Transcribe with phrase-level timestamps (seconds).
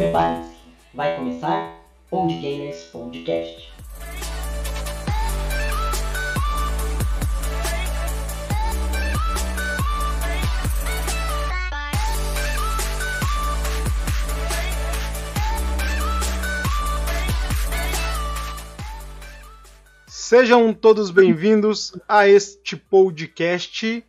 [0.00, 0.56] Prepare-se,
[0.94, 1.78] vai começar
[2.10, 3.70] Old Gamers Podcast.
[20.08, 24.02] Sejam todos bem-vindos a este podcast.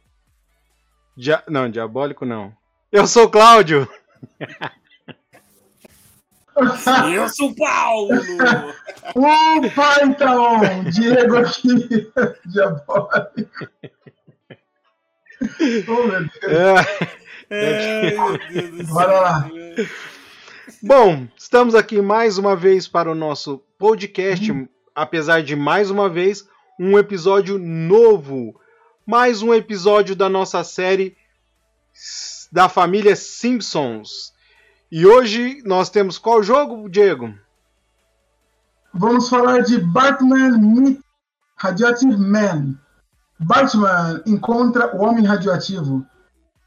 [1.18, 1.44] Dia...
[1.50, 2.56] Não, diabólico não.
[2.90, 3.86] Eu sou o Cláudio.
[6.56, 8.10] Eu sou o Paulo!
[9.16, 10.84] Opa, então!
[10.90, 12.12] Diego aqui,
[12.46, 13.68] diabólico.
[15.88, 16.32] Oh, meu Deus.
[16.44, 16.76] É.
[17.50, 18.94] Ai, meu Deus do céu.
[18.94, 19.52] Bora lá.
[20.84, 26.48] Bom, estamos aqui mais uma vez para o nosso podcast, apesar de mais uma vez
[26.80, 28.60] um episódio novo,
[29.06, 31.16] mais um episódio da nossa série
[32.52, 34.34] da família Simpsons.
[34.92, 37.34] E hoje nós temos qual jogo, Diego?
[38.94, 41.00] Vamos falar de Batman Meet
[41.56, 42.78] Radioactive Man.
[43.40, 46.06] Batman encontra o Homem Radioativo.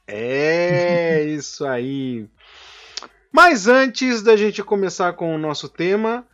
[0.07, 2.27] É isso aí.
[3.31, 6.27] Mas antes da gente começar com o nosso tema,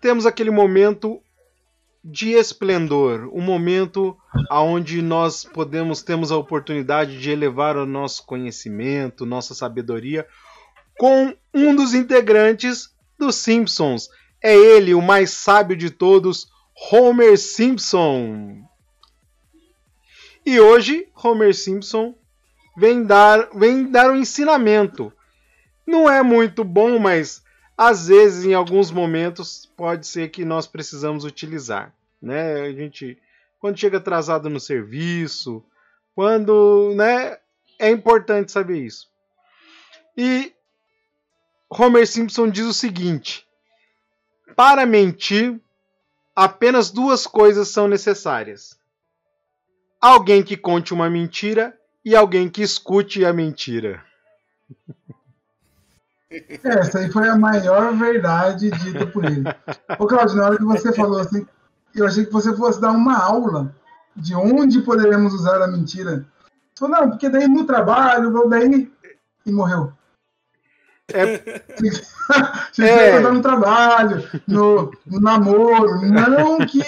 [0.00, 1.22] temos aquele momento
[2.04, 4.16] de esplendor, um momento
[4.50, 10.26] aonde nós podemos temos a oportunidade de elevar o nosso conhecimento, nossa sabedoria
[10.98, 14.08] com um dos integrantes dos Simpsons.
[14.42, 16.48] É ele, o mais sábio de todos,
[16.90, 18.62] Homer Simpson.
[20.44, 22.14] E hoje, Homer Simpson
[22.76, 25.12] vem dar, vem dar um ensinamento.
[25.86, 27.42] Não é muito bom, mas
[27.76, 31.94] às vezes, em alguns momentos, pode ser que nós precisamos utilizar.
[32.20, 32.62] Né?
[32.62, 33.18] A gente,
[33.58, 35.64] quando chega atrasado no serviço,
[36.14, 37.38] quando, né,
[37.78, 39.08] é importante saber isso.
[40.16, 40.52] E
[41.78, 43.46] Homer Simpson diz o seguinte:
[44.54, 45.58] para mentir,
[46.36, 48.78] apenas duas coisas são necessárias:
[50.00, 51.74] alguém que conte uma mentira
[52.04, 54.04] e alguém que escute a mentira.
[56.30, 59.44] É, essa aí foi a maior verdade dita por ele.
[59.98, 61.46] Ô, Claudio, na hora que você falou assim,
[61.94, 63.74] eu achei que você fosse dar uma aula
[64.16, 66.26] de onde poderemos usar a mentira.
[66.74, 68.90] Você não, porque daí no trabalho, daí.
[69.44, 69.92] E morreu.
[71.12, 71.62] É,
[72.72, 73.20] Você É.
[73.20, 76.00] no trabalho, no, no namoro.
[76.06, 76.82] Não que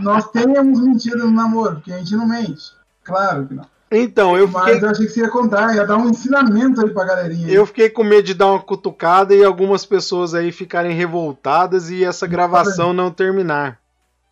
[0.00, 2.72] nós tenhamos mentira no namoro, porque a gente não mente.
[3.04, 3.64] Claro que não.
[3.90, 6.90] então, eu Mas fiquei, eu achei que você ia contar, ia dar um ensinamento aí
[6.92, 7.46] pra galerinha.
[7.46, 7.54] aí.
[7.54, 12.04] eu fiquei com medo de dar uma cutucada e algumas pessoas aí ficarem revoltadas e
[12.04, 13.78] essa gravação não terminar.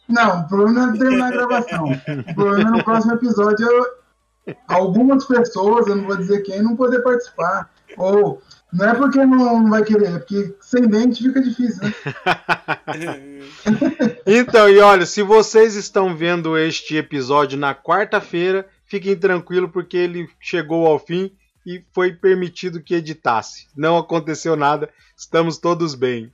[0.09, 1.85] Não, o problema não é terminar a gravação.
[2.31, 6.75] O problema é no próximo episódio eu- algumas pessoas, eu não vou dizer quem, não
[6.77, 7.69] poder participar.
[7.97, 8.41] Ou
[8.73, 11.95] não é porque não, não vai querer, é porque sem dente fica difícil, né?
[14.27, 20.29] Então, e olha, se vocês estão vendo este episódio na quarta-feira, fiquem tranquilos porque ele
[20.39, 21.33] chegou ao fim
[21.65, 23.67] e foi permitido que editasse.
[23.75, 26.31] Não aconteceu nada, estamos todos bem.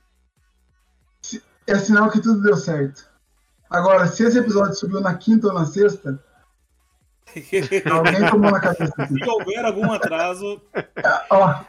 [1.65, 3.07] É sinal que tudo deu certo.
[3.69, 6.21] Agora, se esse episódio subiu na quinta ou na sexta,
[7.91, 8.93] alguém tomou na cabeça.
[8.97, 9.17] Assim.
[9.17, 10.61] Se houver algum atraso,
[11.29, 11.59] Ó,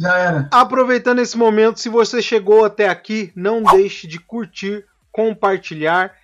[0.00, 0.48] já era.
[0.50, 6.14] Aproveitando esse momento, se você chegou até aqui, não deixe de curtir, compartilhar,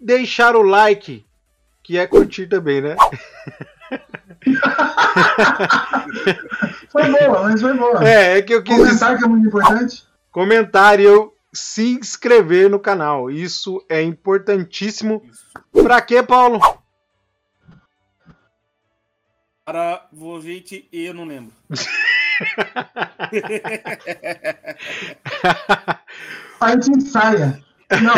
[0.00, 1.26] deixar o like,
[1.82, 2.96] que é curtir também, né?
[6.88, 8.08] Foi boa, mas foi boa.
[8.08, 10.04] É, é que eu quis Comentar que é muito importante.
[10.30, 13.30] comentar eu se inscrever no canal.
[13.30, 15.22] Isso é importantíssimo.
[15.72, 16.60] Pra quê, Paulo?
[19.70, 21.52] para o gente, eu não lembro.
[26.60, 27.62] a gente ensaia.
[28.02, 28.14] Não,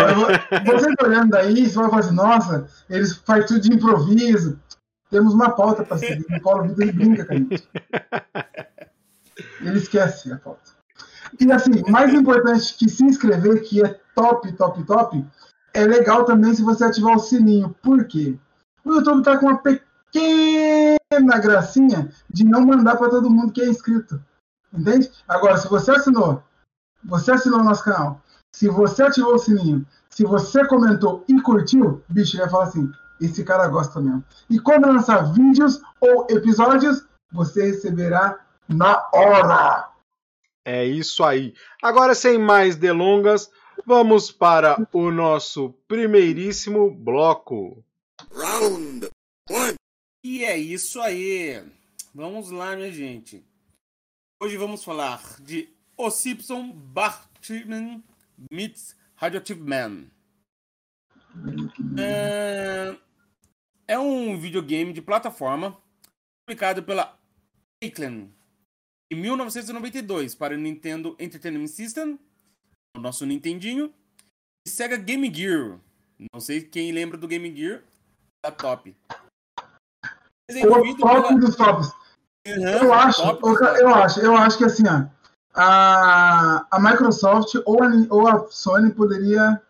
[0.66, 4.60] você olhando daí, você vai falar assim, nossa, eles fazem tudo de improviso.
[5.10, 6.24] Temos uma pauta para seguir.
[6.30, 7.68] O Paulo Vitor ele brinca com a gente.
[9.60, 10.72] Ele esquece a pauta.
[11.40, 15.24] E assim, mais importante que se inscrever, que é top, top, top,
[15.74, 17.74] é legal também se você ativar o sininho.
[17.82, 18.38] Por quê?
[18.84, 23.68] O YouTube tá com uma pequena gracinha de não mandar para todo mundo que é
[23.68, 24.22] inscrito.
[24.72, 25.10] Entende?
[25.28, 26.42] Agora, se você assinou,
[27.04, 28.20] você assinou o nosso canal,
[28.54, 33.44] se você ativou o sininho, se você comentou e curtiu, bicho, vai falar assim: esse
[33.44, 34.24] cara gosta mesmo.
[34.48, 38.38] E quando lançar vídeos ou episódios, você receberá
[38.68, 39.88] na hora.
[40.64, 41.54] É isso aí.
[41.82, 43.50] Agora, sem mais delongas,
[43.86, 47.82] vamos para o nosso primeiríssimo bloco.
[50.24, 51.60] E é isso aí.
[52.14, 53.44] Vamos lá, minha gente.
[54.40, 58.04] Hoje vamos falar de O Simpson Bartman
[58.48, 60.06] meets Radioactive Man.
[61.98, 62.96] É...
[63.88, 65.76] é um videogame de plataforma
[66.46, 67.18] publicado pela
[67.82, 68.32] Aitken
[69.10, 72.16] em 1992 para o Nintendo Entertainment System,
[72.96, 73.92] o nosso Nintendinho,
[74.64, 75.80] e Sega Game Gear.
[76.32, 77.82] Não sei quem lembra do Game Gear,
[78.40, 78.94] tá top.
[80.52, 81.92] Desenvolvido top dos tops.
[82.46, 85.06] Uhum, Eu acho, top eu, acho, eu acho que assim, ó,
[85.54, 89.60] a, a Microsoft ou a, ou a Sony poderia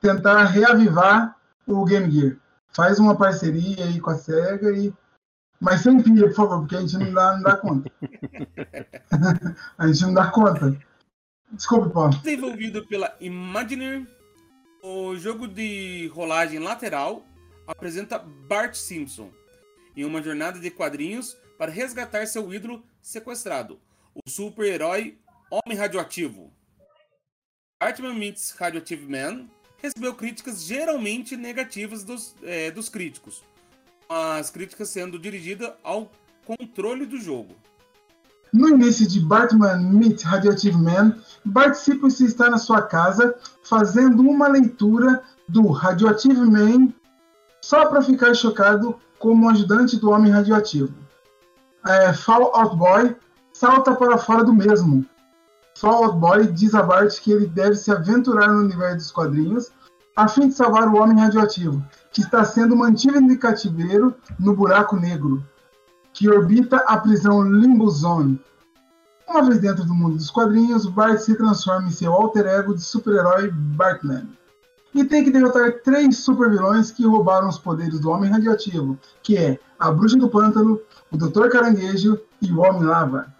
[0.00, 1.36] tentar reavivar
[1.66, 2.36] o Game Gear.
[2.68, 4.92] Faz uma parceria aí com a SEGA e.
[5.60, 7.90] Mas sem pilha, por favor, porque a gente não dá, não dá conta.
[9.78, 10.76] a gente não dá conta.
[11.52, 12.10] Desculpe, Paulo.
[12.22, 14.06] Desenvolvido pela Imagineer,
[14.82, 17.24] o jogo de rolagem lateral
[17.66, 19.30] apresenta Bart Simpson
[19.96, 23.80] em uma jornada de quadrinhos para resgatar seu ídolo sequestrado,
[24.14, 25.18] o super-herói
[25.50, 26.52] Homem Radioativo.
[27.80, 29.46] Batman Meets Radioactive Man
[29.78, 33.44] recebeu críticas geralmente negativas dos, eh, dos críticos,
[34.08, 36.10] as críticas sendo dirigidas ao
[36.44, 37.54] controle do jogo.
[38.52, 44.46] No início de Batman Meet Radioactive Man, Bart Simpson está na sua casa fazendo uma
[44.46, 46.92] leitura do Radioactive Man
[47.60, 50.92] só para ficar chocado como ajudante do Homem Radioativo.
[51.86, 53.16] É, Fall Out Boy
[53.54, 55.02] salta para fora do mesmo.
[55.78, 59.72] Fall Out Boy diz a Bart que ele deve se aventurar no universo dos quadrinhos
[60.14, 61.82] a fim de salvar o Homem Radioativo,
[62.12, 65.42] que está sendo mantido em cativeiro no buraco negro
[66.12, 68.38] que orbita a prisão Limbo Zone.
[69.26, 72.82] Uma vez dentro do mundo dos quadrinhos, Bart se transforma em seu alter ego de
[72.82, 74.28] super-herói Bartman.
[74.94, 79.58] E tem que derrotar três supervilões que roubaram os poderes do Homem Radioativo, que é
[79.78, 80.80] a Bruxa do Pântano,
[81.10, 81.48] o Dr.
[81.48, 83.34] Caranguejo e o Homem Lava.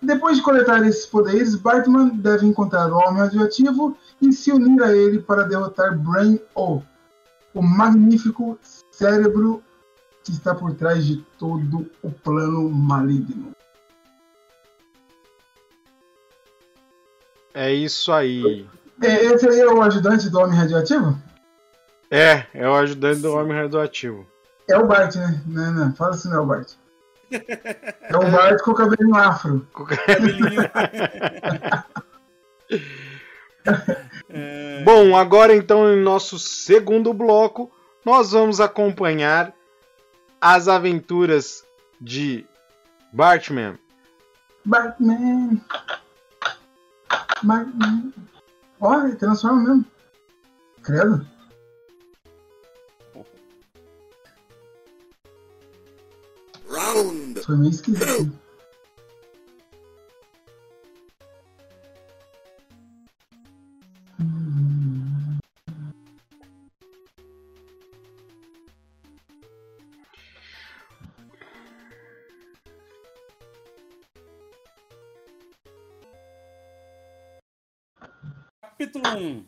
[0.00, 4.96] Depois de coletar esses poderes, Batman deve encontrar o Homem Radioativo e se unir a
[4.96, 6.80] ele para derrotar Brain O,
[7.52, 8.56] o magnífico
[8.92, 9.60] cérebro
[10.22, 13.50] que está por trás de todo o plano maligno.
[17.52, 18.68] É isso aí.
[19.00, 21.16] Esse aí é o ajudante do Homem Radioativo?
[22.10, 24.26] É, é o ajudante do Homem Radioativo.
[24.68, 25.40] É o Bart, né?
[25.46, 26.72] Não, não, fala assim, não é o Bart.
[27.30, 29.66] É o Bart com o cabelinho afro.
[30.06, 30.62] Cabelinho.
[34.30, 37.70] É, Bom, agora então em nosso segundo bloco,
[38.04, 39.52] nós vamos acompanhar
[40.40, 41.64] as aventuras
[42.00, 42.46] de
[43.12, 43.78] Bartman.
[44.64, 45.60] Batman.
[47.42, 48.12] Batman.
[48.80, 49.84] Ó, ele transforma mesmo.
[50.82, 51.26] Credo.
[56.68, 58.47] Round Foi meio esquisito.
[78.98, 79.44] Capítulo 1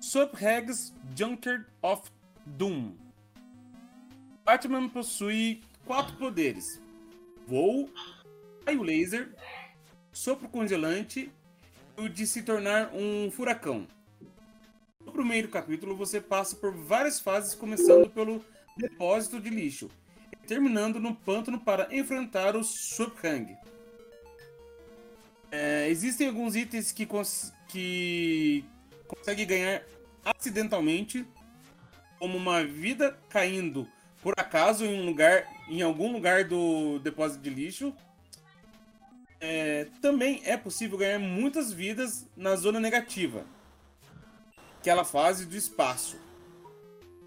[0.00, 2.10] Subhags Junker of
[2.46, 2.94] Doom
[4.42, 6.80] Batman possui quatro poderes:
[7.46, 7.90] voo,
[8.64, 9.34] raio laser,
[10.12, 11.30] sopro congelante
[11.98, 13.86] e o de se tornar um furacão.
[15.04, 18.42] No primeiro capítulo, você passa por várias fases, começando pelo
[18.76, 19.90] depósito de lixo,
[20.32, 23.56] e terminando no pântano para enfrentar o Subhang.
[25.50, 28.64] É, existem alguns itens que, cons que
[29.06, 29.82] consegue ganhar
[30.24, 31.26] acidentalmente,
[32.18, 33.88] como uma vida caindo
[34.22, 37.94] por acaso em um lugar, em algum lugar do depósito de lixo.
[39.38, 43.44] É, também é possível ganhar muitas vidas na zona negativa,
[44.80, 46.18] aquela fase do espaço,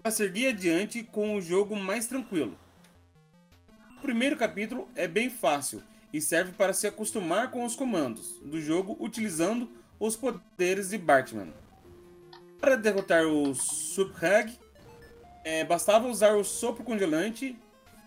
[0.02, 2.58] para seguir adiante com o jogo mais tranquilo.
[3.96, 5.82] O primeiro capítulo é bem fácil
[6.12, 11.52] e serve para se acostumar com os comandos do jogo utilizando os poderes de Bartman.
[12.60, 14.58] Para derrotar o Subhag,
[15.44, 17.56] é, bastava usar o sopro congelante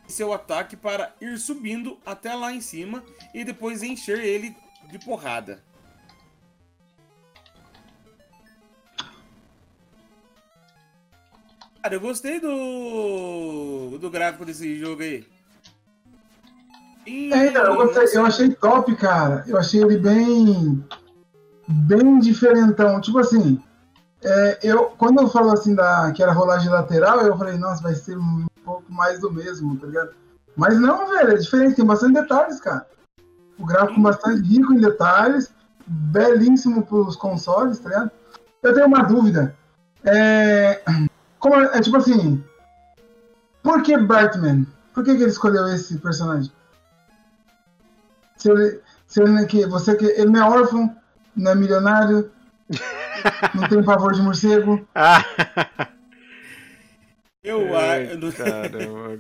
[0.08, 4.56] e seu ataque para ir subindo até lá em cima e depois encher ele
[4.90, 5.64] de porrada.
[11.82, 15.33] Cara, eu gostei do, do gráfico desse jogo aí.
[17.06, 19.44] É, então, eu, gostei, eu achei top, cara.
[19.48, 20.84] Eu achei ele bem.
[21.68, 23.02] bem diferentão.
[23.02, 23.62] Tipo assim,
[24.24, 27.94] é, eu, quando eu falo assim da, que era rolagem lateral, eu falei, nossa, vai
[27.94, 30.12] ser um pouco mais do mesmo, tá ligado?
[30.56, 32.88] Mas não, velho, é diferente, tem bastante detalhes, cara.
[33.58, 35.54] O gráfico bastante rico em detalhes,
[35.86, 38.12] belíssimo para os consoles, tá ligado?
[38.62, 39.56] Eu tenho uma dúvida.
[40.06, 40.82] É,
[41.40, 42.44] como é, é tipo assim,
[43.62, 44.66] por que Batman?
[44.94, 46.52] Por que, que ele escolheu esse personagem?
[48.44, 50.94] Se ele, se ele, não é que, você que ele não é órfão,
[51.34, 52.30] não é milionário,
[53.56, 54.86] não tem pavor de morcego.
[57.42, 59.20] Eu, ai, a- caramba.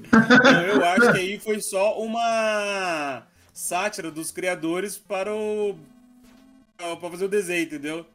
[0.65, 5.75] eu acho que aí foi só uma sátira dos criadores para o.
[6.77, 8.05] para fazer o desenho, entendeu?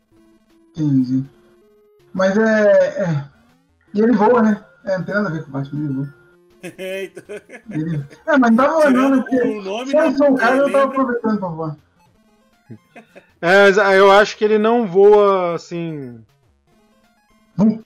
[0.74, 1.24] Entendi.
[2.14, 3.24] Mas é, é.
[3.92, 4.64] E ele voa, né?
[4.86, 6.14] É, não tem nada a ver com o Batman, ele voa.
[6.62, 7.24] Então,
[7.70, 8.04] Ele...
[8.26, 10.72] É, mas não tava olhando, Tirando porque o nome, se eu sou um cara, eu
[10.72, 11.76] tava aproveitando pra voar.
[13.40, 16.20] É, mas eu acho que ele não voa assim.
[17.58, 17.80] Hum.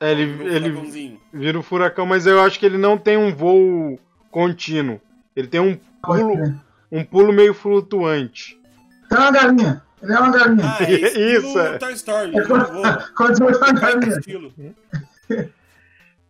[0.00, 3.98] É, ele, ele vira o furacão, mas eu acho que ele não tem um voo
[4.30, 5.00] contínuo.
[5.36, 6.60] Ele tem um pulo,
[6.90, 8.60] um pulo meio flutuante.
[9.08, 9.82] Tem uma galinha.
[10.02, 10.76] Ele é uma galinha.
[10.78, 10.90] Ah, é
[11.36, 11.78] Isso, é.
[11.78, 12.36] Toy Story.
[12.36, 13.08] É voa.
[13.16, 14.74] Quando você vai uma galinha.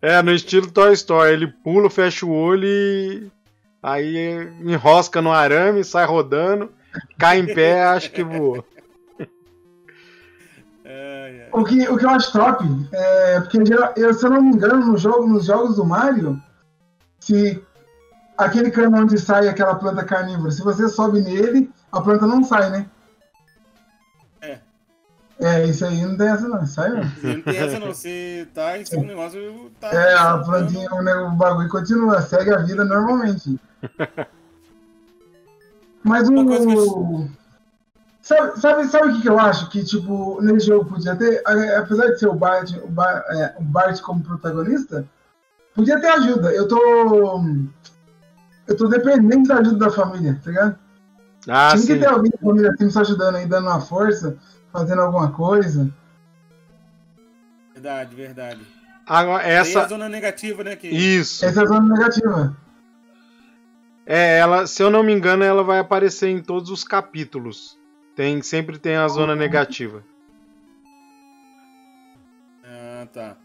[0.05, 1.33] É, no estilo Toy Story.
[1.33, 3.33] Ele pula, fecha o olho e.
[3.83, 4.17] Aí
[4.63, 6.71] enrosca no arame, sai rodando,
[7.19, 8.65] cai em pé, acho que ai.
[11.53, 13.59] O que, o que eu acho top é porque,
[13.97, 16.41] eu, se eu não me engano, no jogo, nos jogos do Mario,
[17.21, 17.63] se
[18.37, 22.71] aquele cano onde sai aquela planta carnívora, se você sobe nele, a planta não sai,
[22.71, 22.87] né?
[25.41, 25.65] É.
[25.67, 27.03] Isso aí não tem essa não, sai não.
[27.03, 29.71] Não tem essa não, você tá em cima do negócio.
[29.81, 33.59] Tá É, a plantinha, o, o bagulho continua, segue a vida normalmente.
[36.03, 37.29] Mas Uma coisa que o.
[38.21, 39.69] Sabe, sabe, sabe o que, que eu acho?
[39.69, 41.43] Que, tipo, nesse jogo podia ter,
[41.77, 45.07] apesar de ser o Bart, o, Bar- é, o Bart como protagonista,
[45.75, 46.51] podia ter ajuda.
[46.53, 46.79] Eu tô.
[48.67, 50.79] Eu tô dependente da ajuda da família, tá ligado?
[51.47, 51.87] Ah, Tinha sim.
[51.87, 54.39] que ter alguém da família assim, me ajudando aí, dando uma força,
[54.75, 55.95] fazendo alguma coisa.
[57.73, 58.61] Verdade, verdade.
[59.07, 59.87] Agora, Tem a essa.
[59.87, 60.75] zona negativa, né?
[60.75, 60.89] Que...
[60.89, 61.45] Isso.
[61.45, 62.57] Essa é a zona negativa.
[64.05, 67.79] É, ela, se eu não me engano, ela vai aparecer em todos os capítulos.
[68.17, 70.03] Tem, sempre tem a zona negativa.
[72.65, 73.37] Ah, tá.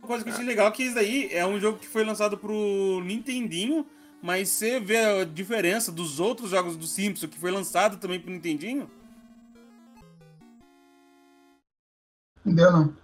[0.00, 2.04] Uma coisa que eu achei legal é que isso daí é um jogo que foi
[2.04, 3.86] lançado pro Nintendinho,
[4.22, 8.30] mas você vê a diferença dos outros jogos do Simpsons que foi lançado também pro
[8.30, 8.90] Nintendinho?
[12.44, 12.94] Não deu não.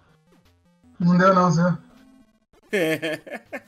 [0.98, 1.78] Não deu não, senhor.
[2.72, 3.42] É.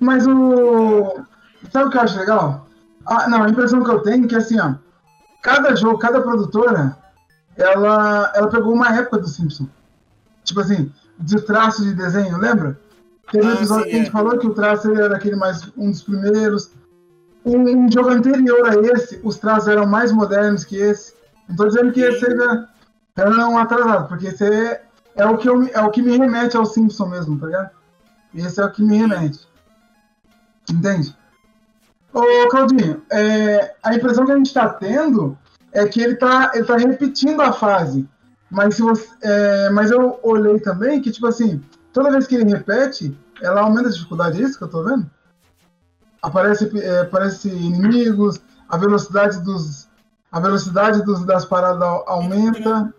[0.00, 1.24] Mas o.
[1.72, 2.68] Sabe o que eu acho legal?
[3.06, 4.74] Ah, não, a impressão que eu tenho é que assim, ó.
[5.42, 6.96] Cada jogo, cada produtora,
[7.56, 9.68] ela, ela pegou uma época do Simpson.
[10.42, 12.78] Tipo assim, de traço de desenho, lembra?
[13.32, 14.12] Teve um Ah, episódio sim, que a gente é.
[14.12, 16.70] falou que o traço era aquele mais um dos primeiros.
[17.44, 21.14] Um, um jogo anterior a esse, os traços eram mais modernos que esse.
[21.48, 22.08] Não tô dizendo que Sim.
[22.08, 22.68] esse seja
[23.16, 24.82] era um atrasado, porque esse é,
[25.16, 27.70] é, o que eu, me- é o que me remete ao Simpson mesmo, tá ligado?
[28.34, 29.46] Esse é o que me remete.
[30.70, 31.14] Entende?
[32.12, 35.36] Ô, Claudinho, é, a impressão que a gente tá tendo
[35.72, 38.08] é que ele tá, ele tá repetindo a fase.
[38.50, 41.60] Mas, se você, é, mas eu olhei também que, tipo assim,
[41.94, 45.08] toda vez que ele repete, ela aumenta a dificuldade, é isso que eu tô vendo?
[46.20, 49.88] Aparece, é, aparece inimigos, a velocidade dos.
[50.30, 52.92] A velocidade dos, das paradas au- aumenta.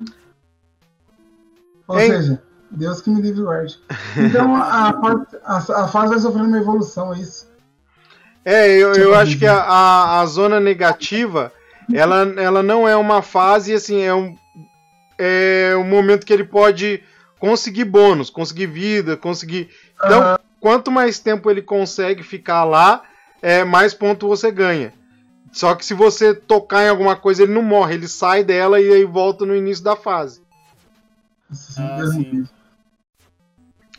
[1.88, 2.12] Ou Hein?
[2.12, 3.78] seja, Deus que me livre o guarde.
[4.18, 4.90] Então a,
[5.44, 7.48] a, a fase vai sofrendo uma evolução, é isso.
[8.44, 11.52] É, eu, Tipo eu assim, acho que a, a, a zona negativa,
[11.94, 14.36] ela, ela não é uma fase, assim, é um,
[15.18, 17.04] é um momento que ele pode
[17.40, 19.70] conseguir bônus, conseguir vida, conseguir...
[20.04, 20.40] Então, Aham.
[20.60, 23.04] quanto mais tempo ele consegue ficar lá,
[23.42, 24.94] é, mais ponto você ganha.
[25.52, 28.92] Só que se você tocar em alguma coisa, ele não morre, ele sai dela e
[28.92, 30.42] aí volta no início da fase.
[31.78, 32.46] Ah, sim.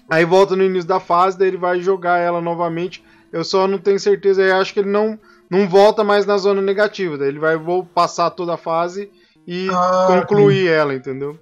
[0.08, 3.02] Aí volta no início da fase, daí ele vai jogar ela novamente.
[3.32, 5.18] Eu só não tenho certeza, eu acho que ele não,
[5.50, 7.16] não volta mais na zona negativa.
[7.16, 9.10] Daí ele vai vou passar toda a fase
[9.46, 11.38] e Ah, concluir ela, entendeu?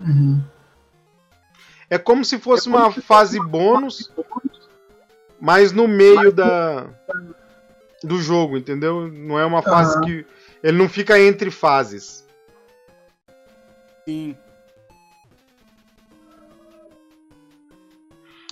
[0.00, 0.42] Uhum.
[1.90, 4.12] É como se fosse uma fase bônus,
[5.40, 6.86] mas no meio da
[8.02, 9.08] do jogo, entendeu?
[9.08, 10.26] Não é uma fase que
[10.62, 12.24] ele não fica entre fases.
[14.04, 14.36] Sim.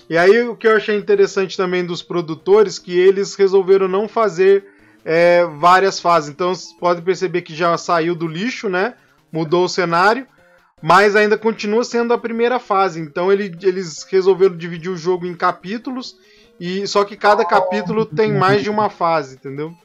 [0.09, 4.65] E aí o que eu achei interessante também dos produtores que eles resolveram não fazer
[5.03, 6.29] é, várias fases.
[6.29, 8.95] Então você pode perceber que já saiu do lixo, né?
[9.31, 10.25] Mudou o cenário,
[10.81, 12.99] mas ainda continua sendo a primeira fase.
[12.99, 16.17] Então ele- eles resolveram dividir o jogo em capítulos
[16.59, 19.75] E só que cada capítulo tem mais de uma fase, entendeu?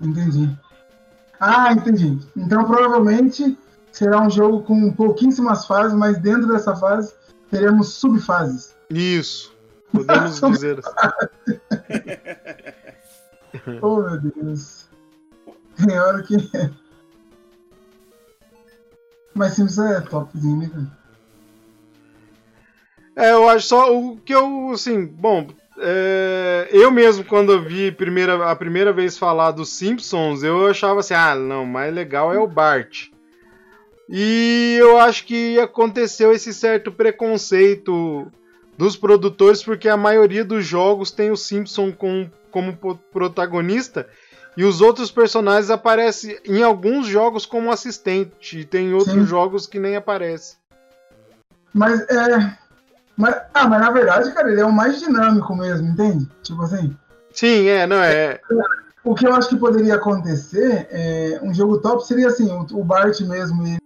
[0.00, 0.48] Entendi.
[1.38, 2.18] Ah, entendi.
[2.34, 3.58] Então provavelmente
[3.92, 7.12] será um jogo com pouquíssimas fases, mas dentro dessa fase
[7.50, 8.74] teremos subfases.
[8.88, 9.54] Isso.
[9.92, 11.58] Podemos dizer assim.
[13.82, 14.88] Oh meu Deus.
[15.76, 16.36] Tem hora que.
[19.34, 20.86] Mas Simpsons é topzinho, né?
[23.16, 25.48] É, eu acho só o que eu, assim, bom,
[25.78, 31.00] é, eu mesmo quando eu vi primeira, a primeira vez falar dos Simpsons, eu achava
[31.00, 33.08] assim, ah, não, mais legal é o Bart.
[34.08, 38.30] E eu acho que aconteceu esse certo preconceito
[38.76, 42.76] dos produtores, porque a maioria dos jogos tem o Simpson com, como
[43.12, 44.08] protagonista
[44.56, 49.26] e os outros personagens aparecem em alguns jogos como assistente, e tem outros Sim.
[49.26, 50.56] jogos que nem aparece.
[51.72, 52.58] Mas é.
[53.16, 56.28] Mas, ah, mas na verdade, cara, ele é o mais dinâmico mesmo, entende?
[56.42, 56.96] Tipo assim.
[57.32, 58.40] Sim, é, não é.
[59.04, 62.84] O que eu acho que poderia acontecer é um jogo top seria assim, o, o
[62.84, 63.66] Bart mesmo.
[63.66, 63.78] Ele,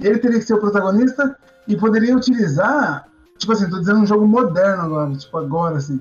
[0.00, 4.26] ele teria que ser o protagonista e poderia utilizar, tipo assim, tô dizendo um jogo
[4.26, 6.00] moderno agora, tipo agora, assim.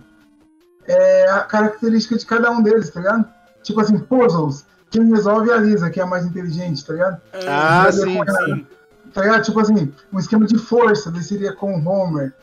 [0.88, 3.27] É a característica de cada um deles, tá ligado?
[3.63, 4.65] Tipo assim, puzzles.
[4.92, 7.22] Quem resolve é a Lisa, que é a mais inteligente, tá ligado?
[7.48, 8.68] Ah, sim, sim.
[9.13, 9.44] Tá ligado?
[9.44, 12.34] Tipo assim, um esquema de força, seria com o Homer.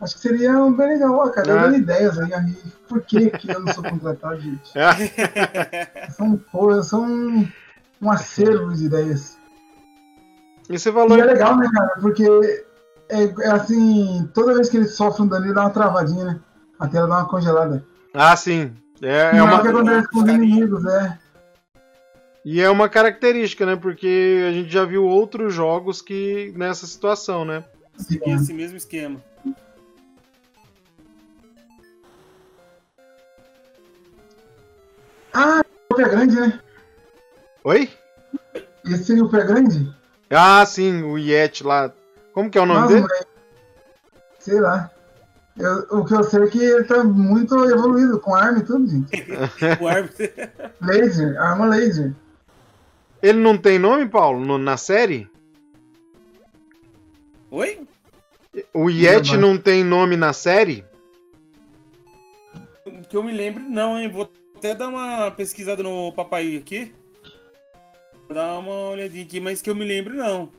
[0.00, 1.52] Acho que seria bem legal, cara.
[1.52, 1.62] Ah.
[1.64, 2.56] dando ideias aí, aí.
[2.88, 4.72] Por que, que eu não sou contratado, gente?
[6.16, 7.48] São, pô, são um,
[8.00, 9.36] um acervo de ideias.
[10.70, 11.18] E você falou.
[11.18, 11.98] E é legal, né, cara?
[12.00, 12.24] Porque
[13.10, 16.40] é, é assim, toda vez que ele sofre um dano, ele dá uma travadinha, né?
[16.78, 17.84] A tela dá uma congelada.
[18.14, 18.74] Ah, sim.
[19.02, 21.18] É, é o uma, que acontece com os inimigos, é.
[22.44, 23.76] e é uma característica, né?
[23.76, 27.64] Porque a gente já viu outros jogos que nessa situação, né?
[27.96, 29.20] Seguir esse mesmo esquema.
[35.32, 36.60] Ah, o pé grande, né?
[37.64, 37.90] Oi?
[38.84, 39.94] Esse seria o pé grande?
[40.30, 41.92] Ah, sim, o Yeti lá.
[42.32, 43.06] Como que é o nome Nossa, dele?
[43.08, 43.26] mas-
[44.38, 44.90] Sei lá.
[45.58, 48.86] Eu- o que eu sei é que ele tá muito evoluído, com arma e tudo,
[48.86, 49.10] gente.
[49.80, 50.26] O árbitro.
[50.80, 52.14] Laser, arma laser.
[53.22, 55.28] Ele não tem nome, Paulo, no- na série?
[57.50, 57.80] Oi?
[58.72, 60.84] O Yeti não tem nome na série?
[63.08, 64.10] Que eu me lembro, não, hein?
[64.10, 66.92] Vou até dar uma pesquisada no papai aqui.
[68.26, 70.50] Vou dar uma olhadinha aqui, mas que eu me lembro, não.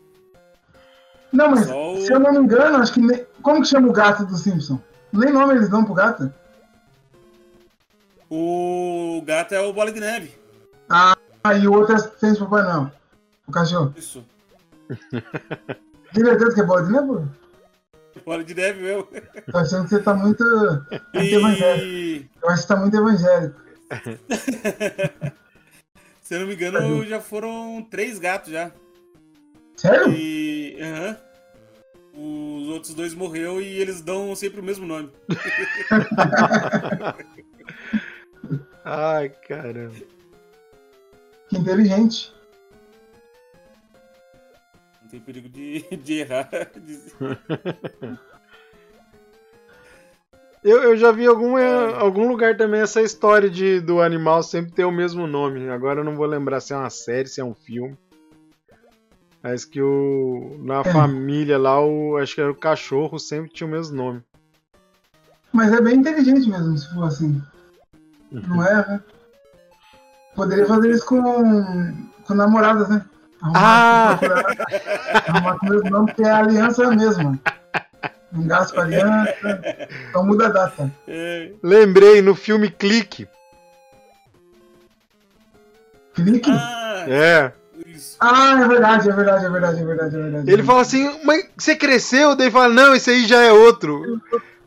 [1.31, 2.99] Não, mas Só se eu não me engano, acho que.
[3.01, 4.79] nem- Como que chama o gato do Simpson?
[5.13, 6.31] Nem nome eles dão pro gato?
[8.29, 10.31] O gato é o Bola de Neve.
[10.89, 11.15] Ah,
[11.59, 12.91] e o outro é do Papai Noel.
[13.47, 13.93] O cachorro.
[13.97, 14.23] Isso.
[16.13, 17.25] De verdade que é bola de neve?
[18.25, 19.07] Bola de Neve, meu.
[19.49, 20.43] Tô achando que você tá muito.
[21.13, 22.29] muito evangélico.
[22.43, 23.61] Eu acho que você tá muito evangélico.
[26.21, 28.71] Se eu não me engano, já foram três gatos já.
[29.81, 30.13] Sério?
[30.13, 30.77] E.
[30.79, 31.17] aham.
[32.13, 35.09] Os outros dois morreu e eles dão sempre o mesmo nome.
[38.85, 39.95] Ai, caramba.
[41.49, 42.31] Que inteligente.
[45.01, 46.47] Não tem perigo de, de errar.
[46.75, 47.01] De-
[50.63, 54.71] Eu, eu já vi algum, eh, algum lugar também essa história de, do animal sempre
[54.71, 55.67] ter o mesmo nome.
[55.69, 57.97] Agora eu não vou lembrar se é uma série, se é um filme.
[59.43, 60.57] Mas que o.
[60.63, 60.83] Na É.
[60.93, 64.21] família lá, o, acho que era o cachorro sempre tinha o mesmo nome.
[65.51, 67.41] Mas é bem inteligente mesmo, se for assim.
[68.31, 69.01] Não é, né?
[70.35, 71.21] Poderia fazer isso com,
[72.25, 73.03] com namoradas, né?
[73.55, 74.15] Ah!
[74.19, 74.55] procurar-
[75.27, 77.39] Arrumar com o mesmo nome, porque é a aliança mesma.
[78.31, 79.35] Não gasta com aliança.
[80.09, 80.91] Então muda a data.
[81.07, 83.27] É, Lembrei no filme Clique.
[86.13, 86.51] Clique?
[86.51, 87.53] Ah, É.
[88.01, 88.17] isso.
[88.19, 90.51] Ah, é verdade, é verdade, é verdade, é verdade, é verdade.
[90.51, 92.35] Ele fala assim, mas você cresceu?
[92.35, 94.19] Daí fala, não, esse aí já é outro.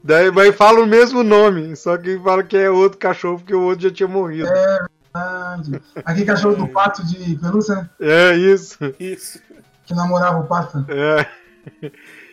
[0.02, 3.62] Daí vai fala o mesmo nome, só que fala que é outro cachorro porque o
[3.62, 4.48] outro já tinha morrido.
[4.48, 5.82] Verdade.
[6.04, 7.88] Aquele cachorro do pato de pelúcia, né?
[8.00, 8.78] É, isso.
[9.00, 9.40] Isso.
[9.84, 10.84] Que namorava o pato.
[10.88, 11.26] É.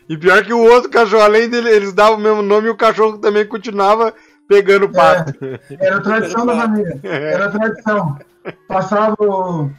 [0.09, 2.75] E pior que o outro cachorro, além dele, eles davam o mesmo nome e o
[2.77, 4.13] cachorro também continuava
[4.47, 5.33] pegando o pato.
[5.79, 6.99] Era a tradição da família.
[7.03, 8.19] Era a tradição.
[8.67, 9.71] Passava o.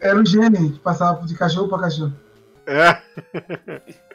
[0.00, 2.12] Era o gene que passava de cachorro pra cachorro.
[2.66, 3.02] É.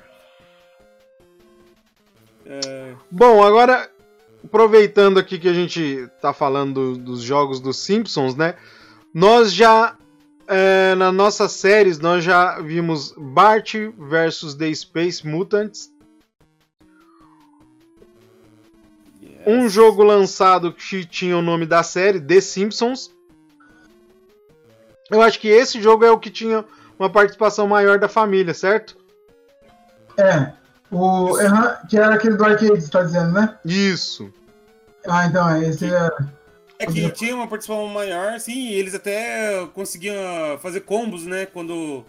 [2.46, 3.90] É, Bom, agora
[4.44, 8.56] aproveitando aqui que a gente tá falando do- dos jogos dos Simpsons, né?
[9.14, 9.96] Nós já
[10.46, 15.90] é, nas nossas séries nós já vimos Bart versus The Space Mutants.
[19.46, 23.10] um jogo lançado que tinha o nome da série, The Simpsons.
[25.14, 26.66] Eu acho que esse jogo é o que tinha
[26.98, 28.98] uma participação maior da família, certo?
[30.18, 30.52] É.
[30.92, 31.36] O,
[31.88, 33.58] que era aquele do arcade, você tá dizendo, né?
[33.64, 34.32] Isso.
[35.08, 36.10] Ah, então, é, esse é.
[36.80, 40.16] É que tinha uma participação maior, sim, e eles até conseguiam
[40.60, 41.46] fazer combos, né?
[41.46, 42.04] Quando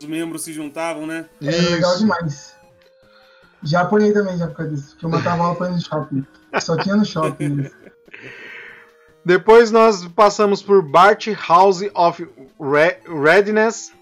[0.00, 1.26] os membros se juntavam, né?
[1.42, 2.00] É legal Isso.
[2.00, 2.54] demais.
[3.62, 4.90] Já apanhei também, já por causa disso.
[4.90, 6.26] Porque eu matava aula pra ir no shopping.
[6.60, 7.70] Só tinha no shopping.
[9.24, 12.26] Depois nós passamos por Bart House of
[12.58, 13.92] Re- Readiness.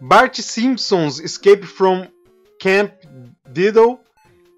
[0.00, 2.08] Bart Simpsons Escape from
[2.58, 2.92] Camp
[3.48, 4.00] Diddle,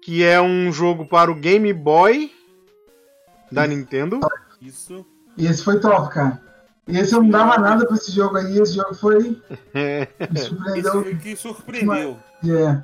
[0.01, 2.31] que é um jogo para o Game Boy
[3.51, 4.19] da Nintendo.
[4.61, 5.05] Isso.
[5.37, 6.41] E esse foi top, cara.
[6.87, 8.57] E esse eu não dava nada pra esse jogo aí.
[8.59, 9.19] Esse jogo foi.
[9.73, 10.91] Me Esse surpreendeu.
[11.03, 12.19] foi que surpreendeu.
[12.47, 12.81] É.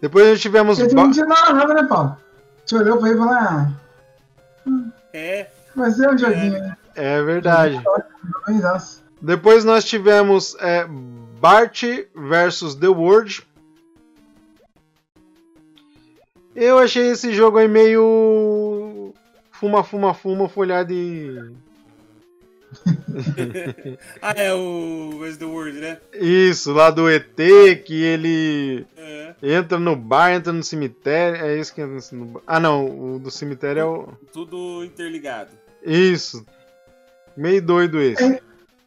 [0.00, 2.16] Depois nós tivemos Esse Ba- não tinha nada, nada, né, Paulo?
[2.66, 3.72] A gente olhou pra ele e falou: ah,
[5.12, 6.72] É, vai ser um joguinho aí.
[6.96, 7.80] É verdade.
[9.22, 10.84] Depois nós tivemos é,
[11.40, 13.46] Bart versus The World.
[16.56, 19.14] Eu achei esse jogo aí meio.
[19.52, 21.54] Fuma, fuma, fuma, folhado de.
[24.22, 25.98] Ah, é o Where's the World, né?
[26.14, 27.34] Isso, lá do ET,
[27.84, 29.34] que ele É.
[29.42, 31.44] entra no bar, entra no cemitério.
[31.44, 32.42] É isso que entra no bar.
[32.46, 34.08] Ah, não, o do cemitério é o.
[34.32, 35.50] Tudo interligado.
[35.84, 36.44] Isso.
[37.36, 38.40] Meio doido esse.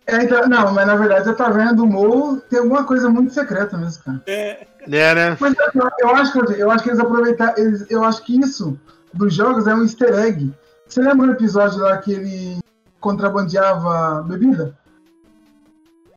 [0.07, 3.77] É, então, não, mas na verdade a taverna do Mo tem alguma coisa muito secreta
[3.77, 4.23] mesmo, cara.
[4.25, 5.37] É, É, né?
[5.39, 7.53] Mas eu, eu acho que eu acho que eles aproveitaram.
[7.57, 8.79] Eles, eu acho que isso
[9.13, 10.51] dos jogos é um easter egg.
[10.87, 12.57] Você lembra do episódio lá que ele
[12.99, 14.77] contrabandeava bebida?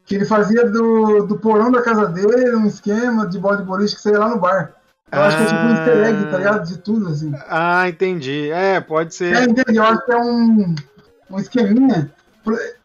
[0.05, 3.95] Que ele fazia do, do porão da casa dele um esquema de bola de boliche
[3.97, 4.73] que saía lá no bar.
[5.11, 6.66] Eu acho que é tipo um easter egg, tá ligado?
[6.66, 7.33] De tudo, assim.
[7.49, 8.51] Ah, entendi.
[8.51, 9.49] É, pode É, ser.
[9.49, 9.77] entendi.
[9.77, 10.75] Eu acho que é um,
[11.31, 12.11] um esqueminha.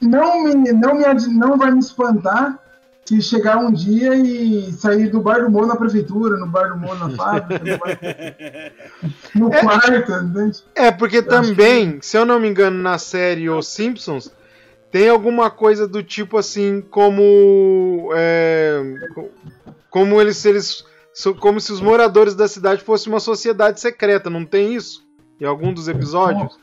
[0.01, 2.59] Não, me, não, me, não vai me espantar
[3.07, 6.77] se chegar um dia e sair do bar do Mo na prefeitura, no bar do
[6.77, 7.99] Mo na fábrica, no, bar-
[9.33, 10.63] no quarto, entende?
[10.75, 14.29] É, porque também, se eu não me engano, na série Os Simpsons,
[14.91, 18.09] tem alguma coisa do tipo assim, como.
[18.13, 18.81] é,
[19.15, 19.29] co-
[19.89, 20.83] como eles, eles.
[21.39, 25.01] Como se os moradores da cidade fossem uma sociedade secreta, não tem isso?
[25.39, 26.59] Em algum dos episódios?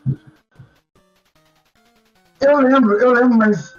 [2.40, 3.73] Eu lembro, eu lembro, mas.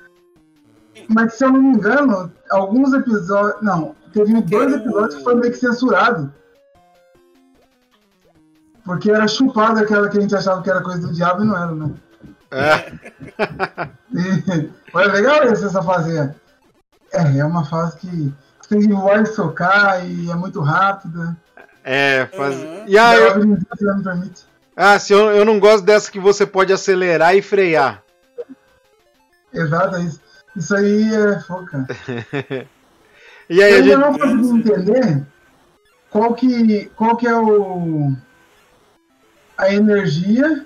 [1.08, 3.62] Mas se eu não me engano, alguns episódios.
[3.62, 6.34] Não, teve dois episódios que foi meio que censurado.
[8.84, 11.58] Porque era chupada aquela que a gente achava que era coisa do diabo e não
[11.58, 11.92] era, né?
[12.52, 13.96] É.
[14.16, 16.18] E, Olha, legal essa, essa fase.
[16.18, 16.34] É,
[17.12, 21.36] É, é uma fase que você tem que voar e socar e é muito rápida.
[21.84, 22.56] É, faz...
[22.56, 22.86] Uhum.
[22.88, 23.34] E ah, a eu...
[24.02, 24.46] permite.
[24.76, 28.02] ah se eu, eu não gosto dessa que você pode acelerar e frear.
[29.54, 30.20] Exato, é isso.
[30.56, 31.86] Isso aí é foca.
[33.48, 33.96] E aí Eu gente.
[33.98, 35.24] não consegui entender
[36.10, 38.12] qual que, qual que é o
[39.56, 40.66] a energia,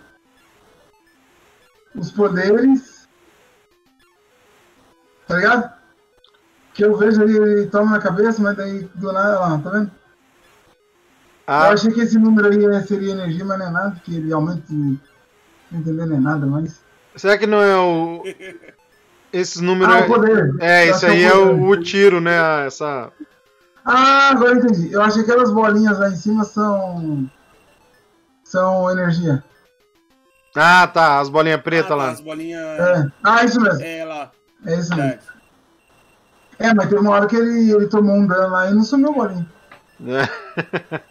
[1.93, 3.05] os poderes,
[5.27, 5.73] tá ligado?
[6.73, 9.91] Que eu vejo ele, ele toma na cabeça, mas daí do nada lá, tá vendo?
[11.45, 14.31] Ah, Eu achei que esse número aí seria energia, mas não é nada, porque ele
[14.31, 14.97] aumenta não
[15.73, 16.81] entender nem nada mais.
[17.17, 18.23] será que não é o.
[19.31, 19.93] Esses números.
[19.93, 20.55] Ah, o poder.
[20.59, 22.39] É, Eu isso que aí é o, o tiro, né?
[22.39, 23.11] ah, Essa.
[23.85, 24.91] Ah, agora eu entendi.
[24.91, 27.29] Eu achei que aquelas bolinhas lá em cima são.
[28.43, 29.43] são energia.
[30.55, 32.09] Ah, tá, as bolinhas Ah, pretas tá, lá.
[32.11, 32.61] As bolinhas.
[32.79, 33.07] É.
[33.23, 33.81] Ah, isso mesmo.
[33.83, 34.31] É lá.
[34.65, 35.09] É isso mesmo.
[35.09, 35.39] Verdade.
[36.57, 39.11] É, mas teve uma hora que ele, ele tomou um dano lá e não sumiu
[39.11, 39.49] a bolinha.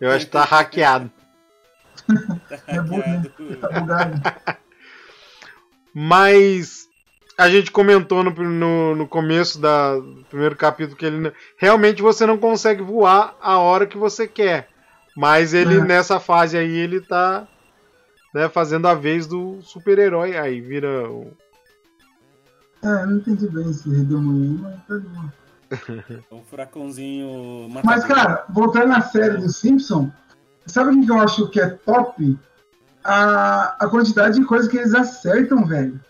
[0.00, 1.10] Eu acho que tá hackeado.
[2.66, 3.22] É bug, né?
[3.60, 4.20] Tá bugado.
[5.94, 6.81] Mas
[7.42, 12.24] a gente comentou no, no, no começo da, do primeiro capítulo que ele realmente você
[12.26, 14.68] não consegue voar a hora que você quer.
[15.16, 15.84] Mas ele É.
[15.84, 17.46] nessa fase aí ele tá
[18.34, 20.36] né, fazendo a vez do super-herói.
[20.36, 21.32] Aí vira o-
[22.82, 25.32] É, não entendi bem esse redemoinho, mas tá de boa.
[26.30, 27.82] O furacãozinho matador.
[27.84, 30.10] Mas, cara, voltando na série do Simpson,
[30.66, 32.38] sabe o que que eu acho que é top?
[33.04, 36.00] A, a quantidade de coisas que eles acertam, velho.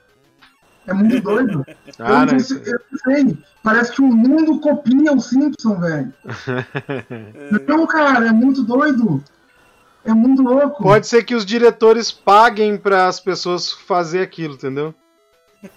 [0.86, 1.64] É muito doido.
[1.98, 3.38] eu, Ah, não sei.
[3.62, 6.12] Parece que o mundo copia o Simpson, velho.
[7.68, 9.22] Não, cara, é muito doido.
[10.04, 10.82] É muito louco.
[10.82, 14.92] Pode ser que os diretores paguem para as pessoas fazer aquilo, entendeu?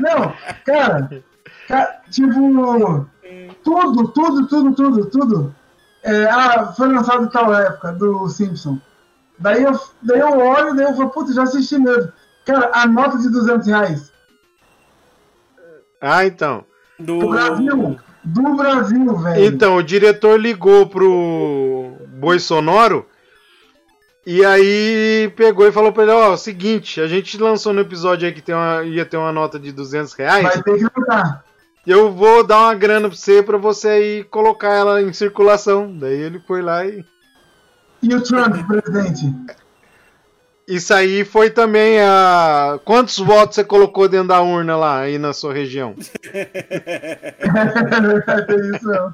[0.00, 1.22] Não, cara,
[1.68, 3.06] ca- tipo,
[3.62, 5.54] Tudo, tudo, tudo, tudo, tudo.
[6.02, 8.78] É, ah, foi lançado em tal época, do Simpson.
[9.38, 12.12] Daí eu, daí eu olho, daí eu falo, puta, já assisti mesmo.
[12.44, 14.12] Cara, a nota de 200 reais.
[16.00, 16.64] Ah, então.
[16.98, 17.98] Do Do Brasil.
[18.22, 19.44] Do Brasil, velho.
[19.44, 23.06] Então, o diretor ligou pro Boi Sonoro
[24.26, 28.26] e aí pegou e falou pra ele, ó, o seguinte, a gente lançou no episódio
[28.26, 31.44] aí que tem uma- ia ter uma nota de 200 reais, Vai ter que lutar.
[31.86, 35.94] eu vou dar uma grana pra você, pra você aí colocar ela em circulação.
[35.98, 37.04] Daí ele foi lá e...
[38.04, 39.34] E o Trump, presidente?
[40.68, 42.78] Isso aí foi também a...
[42.84, 45.94] Quantos votos você colocou dentro da urna lá, aí na sua região?
[46.32, 49.12] é verdade, é isso mesmo.